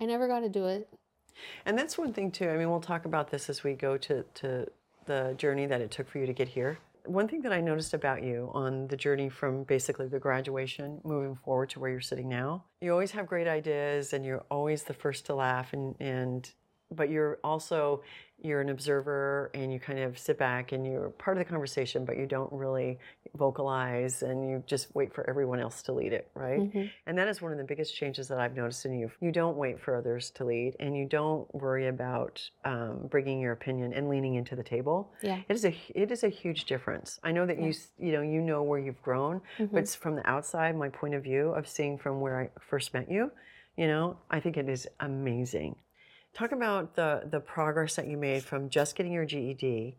[0.00, 0.88] I never got to do it.
[1.64, 2.48] And that's one thing too.
[2.48, 4.66] I mean, we'll talk about this as we go to, to
[5.06, 6.78] the journey that it took for you to get here.
[7.06, 11.36] One thing that I noticed about you on the journey from basically the graduation moving
[11.36, 14.94] forward to where you're sitting now, you always have great ideas and you're always the
[14.94, 16.50] first to laugh and, and
[16.94, 18.02] but you're also
[18.42, 22.04] you're an observer and you kind of sit back and you're part of the conversation
[22.04, 22.98] but you don't really
[23.36, 26.90] vocalize and you just wait for everyone else to lead it right Mhm.
[27.06, 29.10] and that is one of the biggest changes that I've noticed in you.
[29.20, 33.52] You don't wait for others to lead, and you don't worry about um, bringing your
[33.52, 35.12] opinion and leaning into the table.
[35.22, 35.40] Yeah.
[35.48, 37.18] It is a it is a huge difference.
[37.22, 37.70] I know that you Yeah.
[37.70, 39.72] s- you know you know where you've grown, Mhm.
[39.72, 42.92] but it's from the outside, my point of view of seeing from where I first
[42.94, 43.30] met you.
[43.76, 45.76] You know, I think it is amazing.
[46.34, 49.96] Talk about the the progress that you made from just getting your GED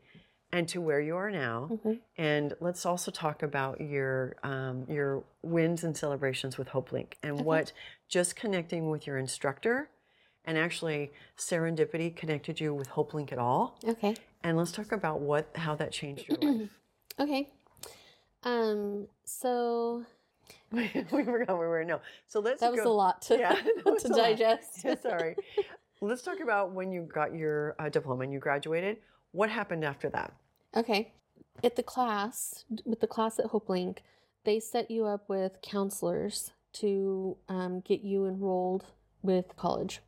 [0.51, 1.69] and to where you are now.
[1.71, 1.99] Mhm.
[2.17, 7.43] And let's also talk about your um, your wins and celebrations with HopeLink and Okay.
[7.43, 7.73] what
[8.09, 9.89] just connecting with your instructor
[10.43, 13.79] and actually serendipity connected you with HopeLink at all.
[13.87, 14.15] Okay.
[14.43, 16.69] And let's talk about what how that changed your life.
[17.17, 17.49] Okay.
[18.43, 19.07] Um.
[19.23, 20.03] So
[20.73, 21.85] we forgot where we were.
[21.85, 22.91] No, so let's that was go.
[22.91, 23.53] a lot to Yeah,
[23.85, 24.17] to a lot.
[24.17, 24.83] digest.
[24.83, 25.37] Yeah, sorry.
[26.05, 28.97] Let's talk about when you got your uh, diploma and you graduated.
[29.31, 30.33] What happened after that?
[30.75, 31.13] Okay.
[31.63, 33.99] At the class, with the class at HopeLink,
[34.43, 38.85] they set you up with counselors to um, get you enrolled
[39.21, 40.01] with college.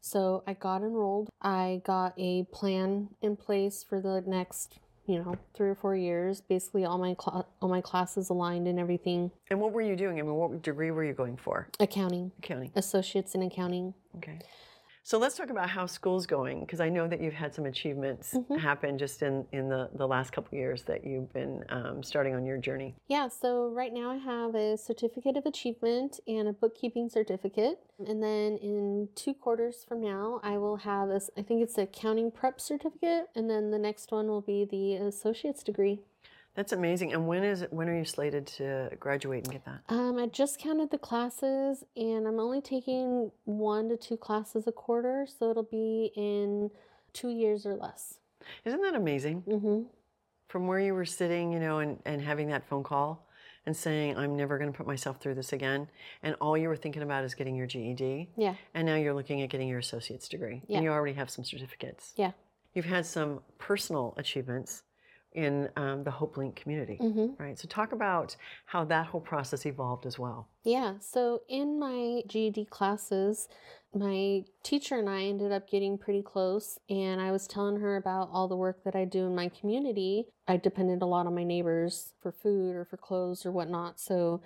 [0.00, 1.30] So I got enrolled.
[1.42, 6.40] I got a plan in place for the next, you know, three or four years.
[6.42, 9.32] Basically, all my cla- all my classes aligned and everything.
[9.50, 10.18] And what were you doing?
[10.20, 11.68] I mean, what degree were you going for?
[11.80, 12.70] Accounting, Accounting.
[12.76, 13.94] associates in accounting.
[14.18, 14.38] Okay.
[15.06, 18.34] So let's talk about how school's going because I know that you've had some achievements
[18.34, 18.58] Mhm.
[18.58, 22.44] happen just in, in the, the last couple years that you've been um, starting on
[22.44, 22.96] your journey.
[23.06, 27.78] Yeah, so right now I have a certificate of achievement and a bookkeeping certificate.
[28.04, 31.78] And then in two quarters from now, I will have a, s- I think it's
[31.78, 33.28] a accounting prep certificate.
[33.36, 36.00] And then the next one will be the associate's degree.
[36.56, 37.12] That's amazing.
[37.12, 39.80] And when is it, when are you slated to graduate and get that?
[39.90, 44.72] Um, I just counted the classes and I'm only taking one to two classes a
[44.72, 45.26] quarter.
[45.38, 46.70] So it'll be in
[47.12, 48.14] two years or less.
[48.64, 49.42] Isn't that amazing?
[49.42, 49.82] Mm-hmm.
[50.48, 53.28] From where you were sitting, you know, and, and having that phone call
[53.66, 55.88] and saying, I'm never going to put myself through this again.
[56.22, 58.30] And all you were thinking about is getting your GED.
[58.36, 58.54] Yeah.
[58.72, 60.62] And now you're looking at getting your associate's degree.
[60.68, 60.78] Yeah.
[60.78, 62.14] And you already have some certificates.
[62.16, 62.30] Yeah.
[62.72, 64.84] You've had some personal achievements
[65.36, 67.40] in um, the HopeLink community, Mm-hmm.
[67.40, 67.58] right?
[67.58, 70.48] So talk about how that whole process evolved as well.
[70.64, 73.46] Yeah, so in my GED classes,
[73.94, 78.30] my teacher and I ended up getting pretty close, and I was telling her about
[78.32, 80.26] all the work that I do in my community.
[80.48, 84.00] I depended a lot on my neighbors for food or for clothes or whatnot.
[84.00, 84.40] So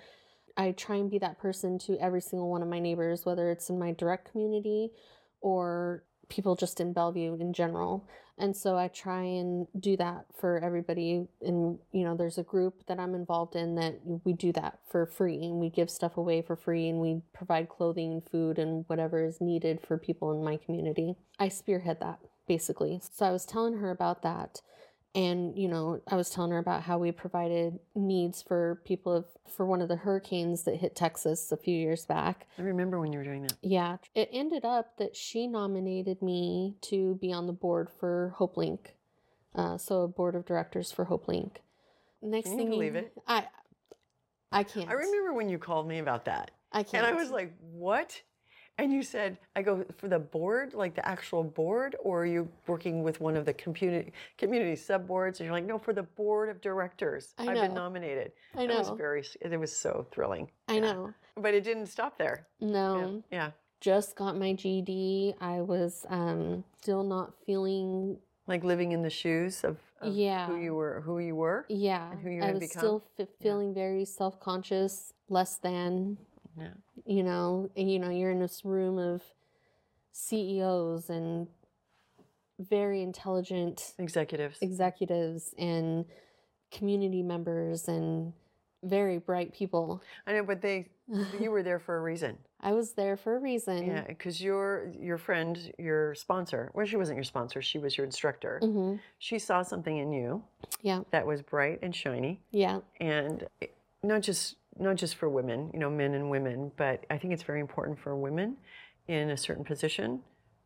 [0.57, 3.69] I try and be that person to every single one of my neighbors, whether it's
[3.69, 4.91] in my direct community
[5.39, 8.07] or people just in Bellevue in general.
[8.37, 11.27] And so I try and do that for everybody.
[11.41, 15.05] And, you know, there's a group that I'm involved in that we do that for
[15.05, 19.23] free and we give stuff away for free and we provide clothing food and whatever
[19.23, 21.15] is needed for people in my community.
[21.37, 23.01] I spearhead that basically.
[23.13, 24.61] So I was telling her about that.
[25.13, 29.25] And, you know, I was telling her about how we provided needs for people of,
[29.53, 32.47] for one of the hurricanes that hit Texas a few years back.
[32.57, 33.57] I remember when you were doing that.
[33.61, 38.79] Yeah, it ended up that she nominated me to be on the board for HopeLink,
[39.53, 41.57] uh, so a board of directors for HopeLink.
[42.21, 43.11] Next Can you thing believe it?
[43.27, 43.47] I,
[44.49, 44.89] I can't.
[44.89, 46.51] I remember when you called me about that.
[46.71, 47.05] I can't.
[47.05, 48.21] And I was like, what?
[48.81, 52.49] And you said, I go for the board, like the actual board, or are you
[52.65, 55.39] working with one of the community community sub boards?
[55.39, 57.35] And you're like, no, for the board of directors.
[57.37, 58.31] I have been nominated.
[58.55, 58.73] I know.
[58.73, 60.49] It was very, it was so thrilling.
[60.67, 60.79] I Yeah.
[60.81, 61.13] know.
[61.35, 62.47] But it didn't stop there.
[62.59, 63.21] No.
[63.31, 63.37] Yeah.
[63.37, 63.51] yeah.
[63.81, 65.35] Just got my GD.
[65.39, 68.17] I was um, still not feeling.
[68.47, 70.47] Like living in the shoes of, of Yeah.
[70.47, 71.67] who you were, who you were.
[71.69, 72.11] Yeah.
[72.11, 72.79] and who you I had was become?
[72.79, 76.17] still f- feeling very self conscious, less than.
[76.57, 76.73] Yeah.
[77.05, 79.21] You know, you know, you're in this room of
[80.11, 81.47] CEOs and
[82.59, 84.57] very intelligent Executives.
[84.61, 86.05] executives and
[86.71, 88.33] community members and
[88.83, 90.01] very bright people.
[90.27, 90.87] I know, but they,
[91.39, 92.37] you were there for a reason.
[92.61, 93.87] I was there for a reason.
[93.87, 98.05] Yeah, because your your friend, your sponsor, well, she wasn't your sponsor, she was your
[98.05, 98.59] instructor.
[98.61, 100.43] hmm She saw something in you
[100.81, 101.01] Yeah.
[101.11, 102.81] that was bright and shiny, Yeah.
[102.99, 103.47] and
[104.03, 107.43] not just not just for women, you know, men and women, but I think it's
[107.43, 108.57] very important for women
[109.07, 110.21] in a certain position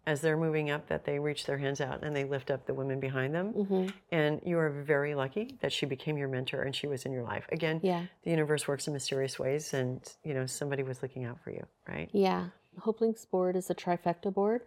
[0.08, 2.74] as they're moving up that they reach their hands out and they lift up the
[2.74, 3.48] women behind them.
[3.52, 7.12] hmm And you are very lucky that she became your mentor and she was in
[7.12, 7.46] your life.
[7.52, 8.06] Again, Yeah.
[8.24, 11.66] the universe works in mysterious ways, and you know somebody was looking out for you,
[11.88, 12.10] right?
[12.14, 12.50] Yeah.
[12.82, 14.62] Hopelink's board is a trifecta board.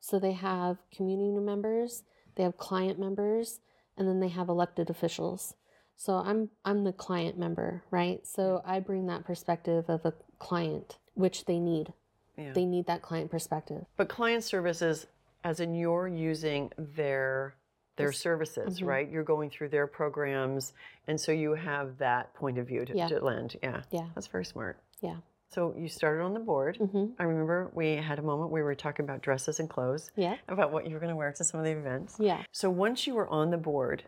[0.00, 2.02] So they have community members,
[2.34, 3.60] they have client members,
[3.96, 5.54] and then they have elected officials.
[5.96, 8.26] So I'm I'm the client member, right?
[8.26, 11.92] So I bring that perspective of a client, which they need.
[12.36, 12.52] Yeah.
[12.52, 13.84] They need that client perspective.
[13.96, 15.06] But client services,
[15.44, 17.54] as in you're using their
[17.96, 18.86] their services, Mhm.
[18.86, 19.08] right?
[19.10, 20.72] You're going through their programs,
[21.06, 23.06] and so you have that point of view to, Yeah.
[23.08, 23.56] to lend.
[23.62, 24.08] Yeah, Yeah.
[24.14, 24.78] that's very smart.
[25.00, 25.16] Yeah.
[25.50, 26.78] So you started on the board.
[26.78, 30.10] hmm I remember we had a moment where we were talking about dresses and clothes,
[30.16, 30.38] Yeah.
[30.48, 32.18] about what you were going to wear to some of the events.
[32.18, 32.42] Yeah.
[32.50, 34.04] So once you were on the board,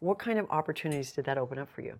[0.00, 1.98] what kind of opportunities did that open up for you?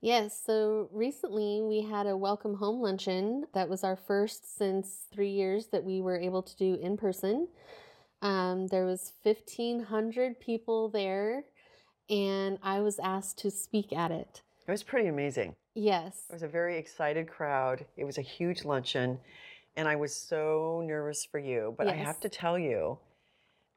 [0.00, 5.30] Yes, so recently we had a welcome home luncheon that was our first since three
[5.30, 7.46] years that we were able to do in person.
[8.20, 11.44] Um, there was 1,500 people there,
[12.10, 14.42] and I was asked to speak at it.
[14.66, 15.54] It was pretty amazing.
[15.74, 16.24] Yes.
[16.30, 17.84] It was a very excited crowd.
[17.96, 19.20] It was a huge luncheon,
[19.76, 21.74] and I was so nervous for you.
[21.78, 22.98] But I have to tell you,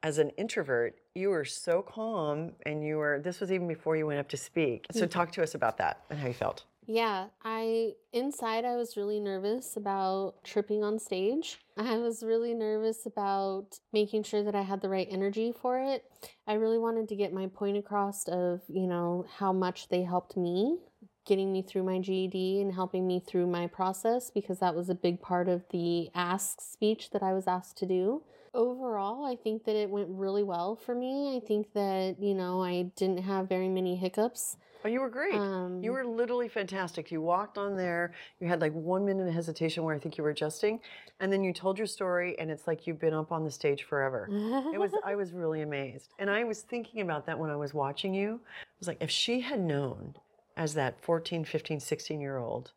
[0.02, 3.20] as an introvert, you were so calm, and you were.
[3.22, 4.86] This was even before you went up to speak.
[4.92, 5.10] So Mhm.
[5.10, 6.64] talk to us about that and how you felt.
[6.88, 11.58] Yeah, I inside I was really nervous about tripping on stage.
[11.76, 16.04] I was really nervous about making sure that I had the right energy for it.
[16.46, 20.36] I really wanted to get my point across of, you know, how much they helped
[20.36, 20.78] me
[21.26, 24.94] getting me through my GED and helping me through my process because that was a
[24.94, 28.22] big part of the ask speech that I was asked to do.
[28.56, 31.36] Overall, I think that it went really well for me.
[31.36, 34.56] I think that, you know, I didn't have very many hiccups.
[34.84, 35.34] Oh, you were great.
[35.34, 37.10] Um, you were literally fantastic.
[37.10, 38.12] You walked on there.
[38.40, 40.80] You had like one minute of hesitation where I think you were adjusting,
[41.20, 43.82] and then you told your story, and it's like you've been up on the stage
[43.82, 44.28] forever.
[44.72, 46.14] It was I was really amazed.
[46.18, 48.40] And I was thinking about that when I was watching you.
[48.44, 50.14] I was like if she had known
[50.56, 52.72] as that 14, 15, 16 year old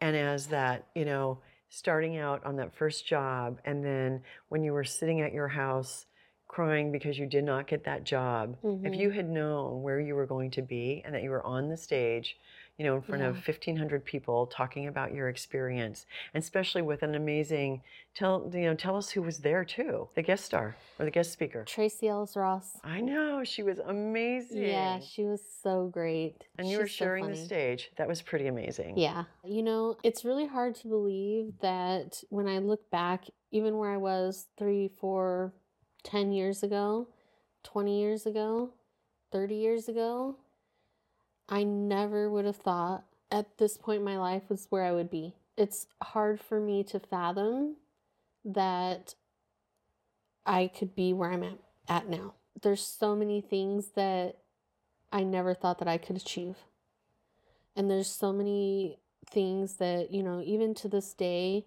[0.00, 1.38] and as that, you know,
[1.72, 6.04] starting out on that first job and then when you were sitting at your house
[6.46, 8.58] crying because you did not get that job.
[8.62, 8.98] If Mhm.
[8.98, 11.76] you had known where you were going to be and that you were on the
[11.78, 12.38] stage,
[12.78, 17.14] you know, in front of 1500 people talking about your experience, and especially with an
[17.14, 17.82] amazing
[18.14, 21.32] tell you know, tell us who was there too, the guest star or the guest
[21.32, 21.64] speaker.
[21.64, 22.78] Tracee Ellis Ross.
[22.82, 24.64] I know, she was amazing.
[24.64, 26.44] Yeah, she was so great.
[26.58, 27.90] and you were She's so sharing the stage.
[27.96, 28.98] That was pretty amazing.
[28.98, 29.24] Yeah.
[29.44, 33.98] You know, it's really hard to believe that when I look back, even where I
[33.98, 35.52] was three, four,
[36.04, 37.08] ten years ago,
[37.64, 38.70] 20 years ago,
[39.30, 40.36] 30 years ago,
[41.48, 45.10] I never would have thought at this point in my life was where I would
[45.10, 45.34] be.
[45.56, 47.76] It's hard for me to fathom
[48.44, 49.14] that
[50.44, 52.34] I could be where I'm at, at now.
[52.60, 54.38] There's so many things that
[55.12, 56.56] I never thought that I could achieve.
[57.76, 58.98] And there's so many
[59.30, 61.64] things that, you know, even to this day,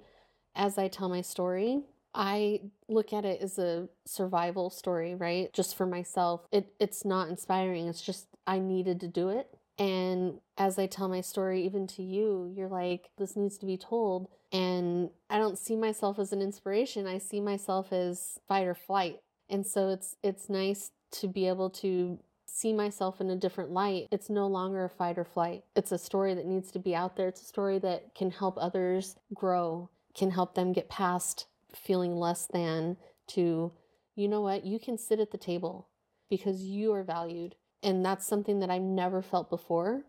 [0.56, 1.82] as I tell my story,
[2.14, 5.52] I look at it as a survival story, right?
[5.54, 6.48] Just for myself.
[6.52, 7.88] It it's not inspiring.
[7.88, 9.55] It's just I needed to do it.
[9.78, 13.78] And as I tell my story even to you, you're like this needs to be
[13.78, 17.08] told and I don't see myself as an inspiration.
[17.08, 19.20] I see myself as fight or flight.
[19.50, 24.08] And so it's it's nice to be able to see myself in a different light.
[24.12, 25.64] It's no longer a fight or flight.
[25.76, 27.28] It's a story that needs to be out there.
[27.28, 32.48] It's a story that can help others grow, can help them get past feeling less
[32.48, 32.96] than
[33.28, 33.74] to,
[34.16, 35.90] you know what, you can sit at the table
[36.30, 37.56] because you are valued.
[37.86, 40.06] And that's something that I've never felt before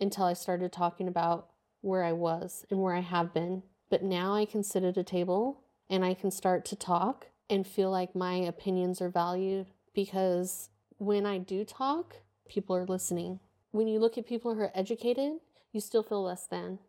[0.00, 1.50] until I started talking about
[1.80, 3.62] where I was and where I have been.
[3.88, 7.64] But now I can sit at a table and I can start to talk and
[7.64, 12.16] feel like my opinions are valued because when I do talk,
[12.48, 13.38] people are listening.
[13.70, 15.34] When you look at people who are educated,
[15.72, 16.80] you still feel less than,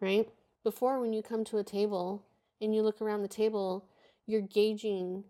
[0.00, 0.26] right?
[0.64, 2.24] Before, when you come to a table
[2.62, 3.84] and you look around the table,
[4.26, 5.24] you're gauging.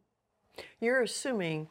[0.81, 1.69] You're assuming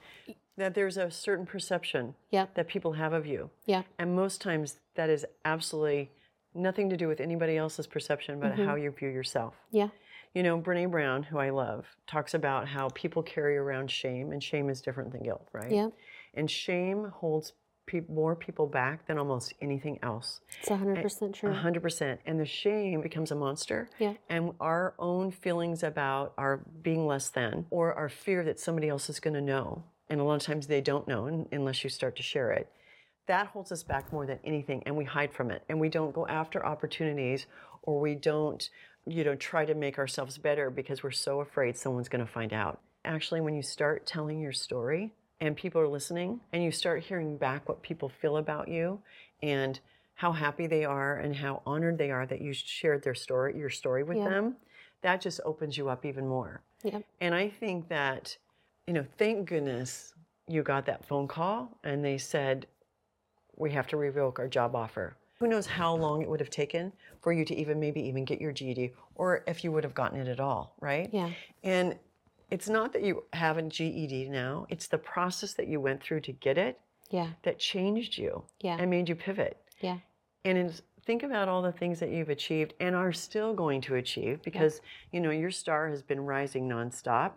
[0.58, 3.50] that there's a certain perception Yeah, that people have of you.
[3.66, 6.12] yeah, And most times that is absolutely
[6.54, 8.66] nothing to do with anybody else's perception, but Mhm.
[8.66, 9.56] how you view yourself.
[9.72, 9.90] yeah,
[10.34, 14.44] You know, Brene Brown, who I love, talks about how people carry around shame, and
[14.44, 15.72] shame is different than guilt, right?
[15.72, 15.90] yeah.
[16.34, 17.54] And shame holds
[17.86, 20.42] pe- more people back than almost anything else.
[20.60, 21.52] It's 100% true.
[21.52, 22.20] A hundred percent.
[22.26, 23.88] And the shame becomes a monster.
[24.00, 24.16] Yeah.
[24.28, 29.10] And our own feelings about our being less than or our fear that somebody else
[29.10, 29.84] is going to know.
[30.10, 32.72] And a lot of times they don't know unless you start to share it.
[33.28, 34.84] That holds us back more than anything.
[34.86, 35.64] And we hide from it.
[35.68, 37.48] And we don't go after opportunities
[37.82, 38.70] or we don't,
[39.08, 42.54] you know, try to make ourselves better because we're so afraid someone's going to find
[42.54, 42.82] out.
[43.04, 47.38] Actually, when you start telling your story, and people are listening and you start hearing
[47.38, 49.00] back what people feel about you
[49.44, 49.80] and
[50.14, 53.70] how happy they are and how honored they are that you shared their story your
[53.70, 54.30] story with Yeah.
[54.30, 54.56] them
[55.02, 57.00] that just opens you up even more Yeah.
[57.20, 58.38] and i think that
[58.88, 60.14] you know thank goodness
[60.48, 62.68] you got that phone call and they said
[63.58, 66.92] we have to revoke our job offer who knows how long it would have taken
[67.22, 70.20] for you to even maybe even get your GED or if you would have gotten
[70.20, 71.32] it at all right Yeah.
[71.64, 71.98] and
[72.52, 76.20] it's not that you have a GED now, it's the process that you went through
[76.22, 76.80] to get it
[77.10, 77.30] Yeah.
[77.42, 78.78] that changed you Yeah.
[78.80, 79.58] and made you pivot.
[79.82, 79.98] Yeah.
[80.46, 83.96] And it's, think about all the things that you've achieved and are still going to
[83.96, 84.82] achieve because,
[85.12, 87.32] you know, your star has been rising nonstop.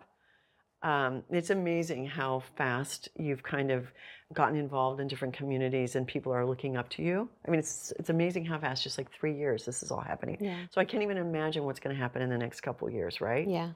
[0.81, 3.87] Um, it's amazing how fast you've kind of
[4.33, 7.27] gotten involved in different communities and people are looking up to you.
[7.45, 10.37] I mean, it's it's amazing how fast, just like three years, this is all happening.
[10.39, 10.57] Yeah.
[10.71, 13.21] So I can't even imagine what's going to happen in the next couple of years,
[13.21, 13.47] right?
[13.47, 13.71] Yeah.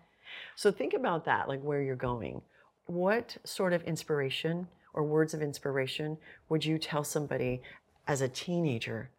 [0.55, 2.41] So think about that, like where you're going.
[2.85, 6.17] What sort of inspiration or words of inspiration
[6.49, 7.61] would you tell somebody
[8.07, 9.09] as a teenager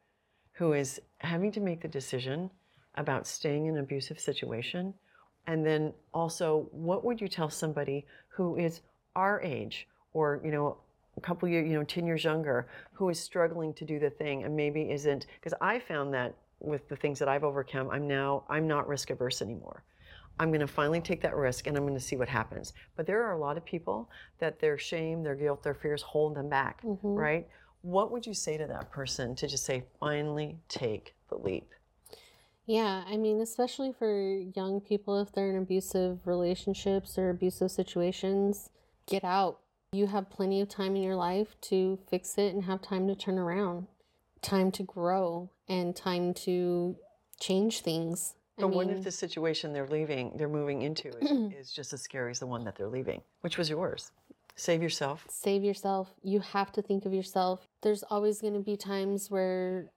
[0.52, 2.50] who is having to make the decision
[2.94, 4.94] about staying in an abusive situation?
[5.46, 8.80] And then also, what would you tell somebody who is
[9.14, 10.78] our age or, you know,
[11.16, 14.42] a couple years, you know, 10 years younger, who is struggling to do the thing
[14.44, 18.44] and maybe isn't, because I found that with the things that I've overcome, I'm now,
[18.48, 19.84] I'm not risk averse anymore.
[20.40, 22.72] I'm going to finally take that risk and I'm going to see what happens.
[22.96, 26.34] But there are a lot of people that their shame, their guilt, their fears hold
[26.34, 26.98] them back, Mhm.
[27.02, 27.48] right?
[27.82, 31.70] What would you say to that person to just say, finally take the leap?
[32.66, 38.70] Yeah, I mean, especially for young people, if they're in abusive relationships or abusive situations,
[39.06, 39.60] get out.
[39.92, 43.14] You have plenty of time in your life to fix it and have time to
[43.14, 43.86] turn around,
[44.42, 46.96] time to grow, and time to
[47.38, 48.34] change things.
[48.58, 51.92] I But what mean, if the situation they're leaving, they're moving into is, is just
[51.92, 54.10] as scary as the one that they're leaving, which was yours?
[54.56, 55.26] Save yourself.
[55.28, 56.14] save yourself.
[56.22, 57.66] You have to think of yourself.
[57.82, 59.90] There's always going to be times where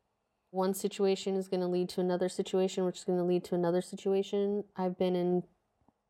[0.52, 3.56] one situation is going to lead to another situation, which is going to lead to
[3.56, 4.64] another situation.
[4.76, 5.44] I've been in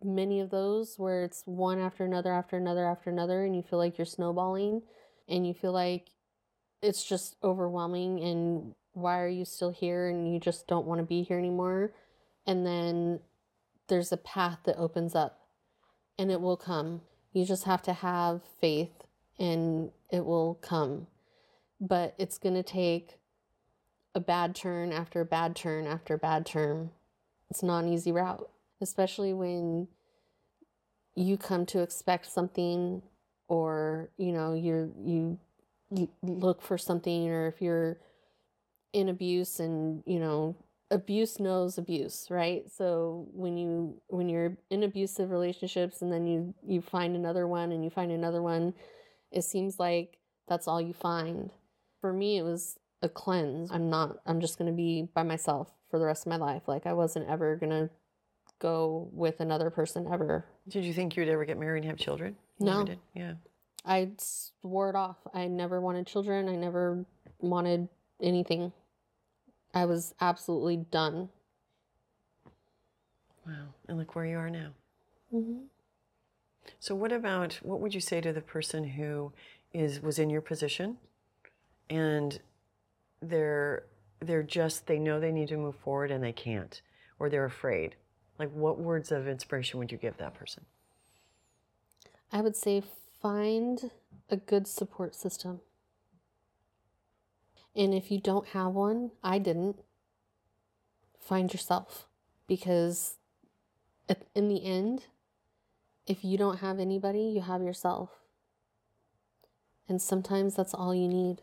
[0.03, 3.79] many of those where it's one after another, after another, after another, and you feel
[3.79, 4.83] like you're snowballing
[5.27, 6.11] and you feel like
[6.81, 8.21] it's just overwhelming.
[8.21, 10.07] And why are you still here?
[10.07, 11.93] And you just don't want to be here anymore.
[12.45, 13.19] And then
[13.87, 15.47] there's a path that opens up
[16.19, 17.01] and it will come.
[17.33, 19.03] You just have to have faith
[19.39, 21.07] and it will come.
[21.79, 23.17] But it's going to take
[24.17, 26.89] a bad turn after bad turn after bad turn.
[27.51, 28.49] It's not an easy route,
[28.81, 29.87] especially when
[31.15, 33.03] you come to expect something
[33.47, 35.39] or, you know, you're you
[36.21, 37.97] look for something or if you're
[38.91, 40.55] in abuse and, you know,
[40.89, 46.53] abuse knows abuse right so when you when you're in abusive relationships and then you
[46.65, 48.73] you find another one and you find another one
[49.29, 51.51] it seems like that's all you find
[51.99, 55.69] for me it was a cleanse i'm not i'm just going to be by myself
[55.91, 57.89] for the rest of my life like i wasn't ever going to
[58.59, 61.99] go with another person ever Did you think you would ever get married and have
[61.99, 62.35] children?
[62.59, 62.85] No.
[63.13, 63.33] Yeah.
[63.85, 67.05] i swore it off i never wanted children i never
[67.39, 67.87] wanted
[68.21, 68.71] anything
[69.75, 71.29] i was absolutely done
[73.45, 73.67] Wow.
[73.87, 74.71] And look where you are now.
[75.33, 75.59] mm-hmm.
[76.81, 79.31] So what about what would you say to the person who
[79.73, 80.97] is was in your position
[81.89, 82.41] and
[83.21, 83.83] they're
[84.19, 86.81] they're just they know they need to move forward and they can't
[87.19, 87.95] or they're afraid.
[88.39, 90.65] Like what words of inspiration would you give that person?
[92.31, 92.83] I would say
[93.21, 93.91] find
[94.29, 95.61] a good support system.
[97.75, 99.77] And if you don't have one, I didn't,
[101.27, 102.07] find yourself
[102.47, 103.17] because
[104.33, 105.05] in the end,
[106.05, 108.09] if you don't have anybody, you have yourself.
[109.89, 111.41] And sometimes that's all you need.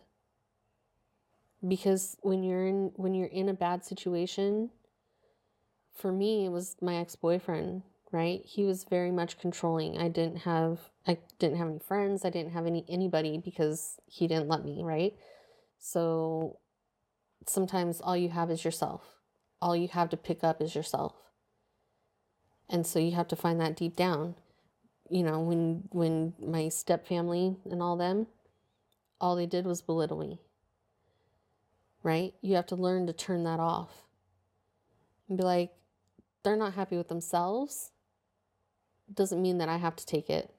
[1.66, 4.70] Because when you're in when you're in a bad situation,
[5.94, 8.42] for me it was my ex-boyfriend, right?
[8.44, 9.98] He was very much controlling.
[9.98, 14.26] I didn't have I didn't have any friends, I didn't have any anybody because he
[14.26, 15.14] didn't let me, right?
[15.78, 16.58] So
[17.46, 19.02] sometimes all you have is yourself.
[19.60, 21.14] All you have to pick up is yourself.
[22.68, 24.34] And so you have to find that deep down.
[25.10, 28.26] You know, when when my step family and all them,
[29.20, 30.40] all they did was belittle me.
[32.04, 32.34] Right?
[32.40, 34.04] You have to learn to turn that off.
[35.28, 35.72] And be like,
[36.44, 37.90] they're not happy with themselves.
[39.12, 40.54] Doesn't mean that I have to take it.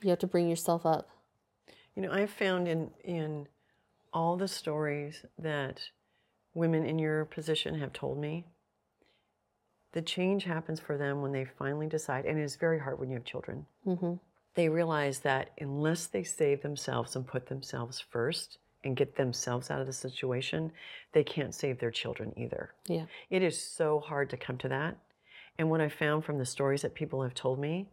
[0.00, 1.10] You have to bring yourself up.
[1.94, 3.48] You know, I've found in in
[4.12, 5.80] all the stories that
[6.54, 8.46] women in your position have told me,
[9.92, 13.16] the change happens for them when they finally decide, and it's very hard when you
[13.16, 13.66] have children.
[13.86, 14.14] Mm-hmm.
[14.54, 19.80] They realize that unless they save themselves and put themselves first and get themselves out
[19.80, 20.72] of the situation,
[21.12, 22.70] they can't save their children either.
[22.86, 23.06] Yeah.
[23.30, 24.96] It is so hard to come to that.
[25.58, 27.88] And what I found from the stories that people have told me,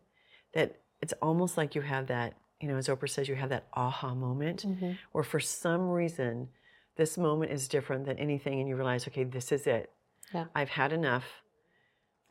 [0.54, 3.68] that it's almost like you have that, you know, as Oprah says, you have that
[3.74, 4.92] aha moment Mm-hmm.
[5.12, 6.50] where for some reason
[6.96, 9.92] this moment is different than anything and you realize, okay, this is it.
[10.34, 10.46] Yeah.
[10.56, 11.26] I've had enough.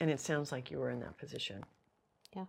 [0.00, 1.64] And it sounds like you were in that position.
[2.34, 2.44] Yeah.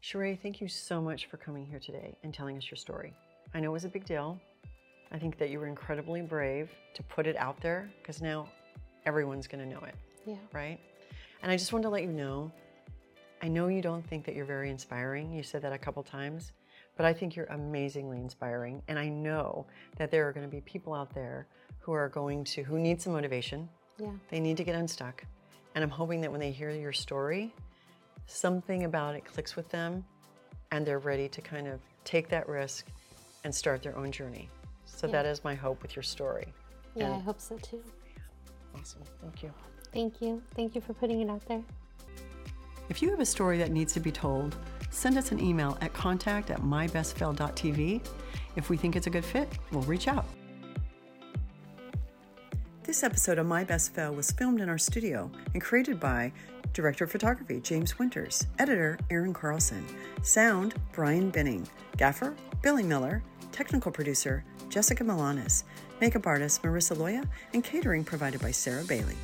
[0.00, 3.14] Chere, thank you so much for coming here today and telling us your story.
[3.54, 4.38] I know it was a big deal.
[5.12, 8.48] I think that you were incredibly brave to put it out there because now
[9.06, 9.94] everyone's going to know it,
[10.26, 10.36] Yeah.
[10.52, 10.78] right?
[11.42, 12.50] And I just wanted to let you know
[13.42, 15.30] I know you don't think that you're very inspiring.
[15.30, 16.52] You said that a couple times,
[16.96, 18.80] but I think you're amazingly inspiring.
[18.88, 19.66] And I know
[19.98, 21.46] that there are going to be people out there
[21.80, 23.68] who are going to, who need some motivation.
[23.98, 24.12] Yeah.
[24.30, 25.22] They need to get unstuck.
[25.74, 27.54] And I'm hoping that when they hear your story,
[28.26, 30.04] something about it clicks with them
[30.70, 32.86] and they're ready to kind of take that risk
[33.44, 34.48] and start their own journey.
[34.94, 35.12] So Yeah.
[35.12, 36.52] that is my hope with your story.
[36.94, 37.82] Yeah, I hope so too.
[38.78, 39.02] Awesome.
[39.20, 39.52] Thank you.
[39.92, 40.42] Thank you.
[40.54, 41.62] Thank you for putting it out there.
[42.88, 44.56] If you have a story that needs to be told,
[44.90, 48.06] send us an email at contact at mybestfail.tv.
[48.56, 50.26] If we think it's a good fit, we'll reach out.
[52.84, 56.32] This episode of My Best Fail was filmed in our studio and created by
[56.74, 59.86] Director of Photography James Winters, Editor Aaron Carlson,
[60.22, 61.66] Sound Brian Binning,
[61.96, 63.22] Gaffer Billy Miller,
[63.52, 65.62] Technical Producer Jessica Milanes,
[66.00, 69.14] Makeup Artist Marissa Loya, and catering provided by Sarah Bailey.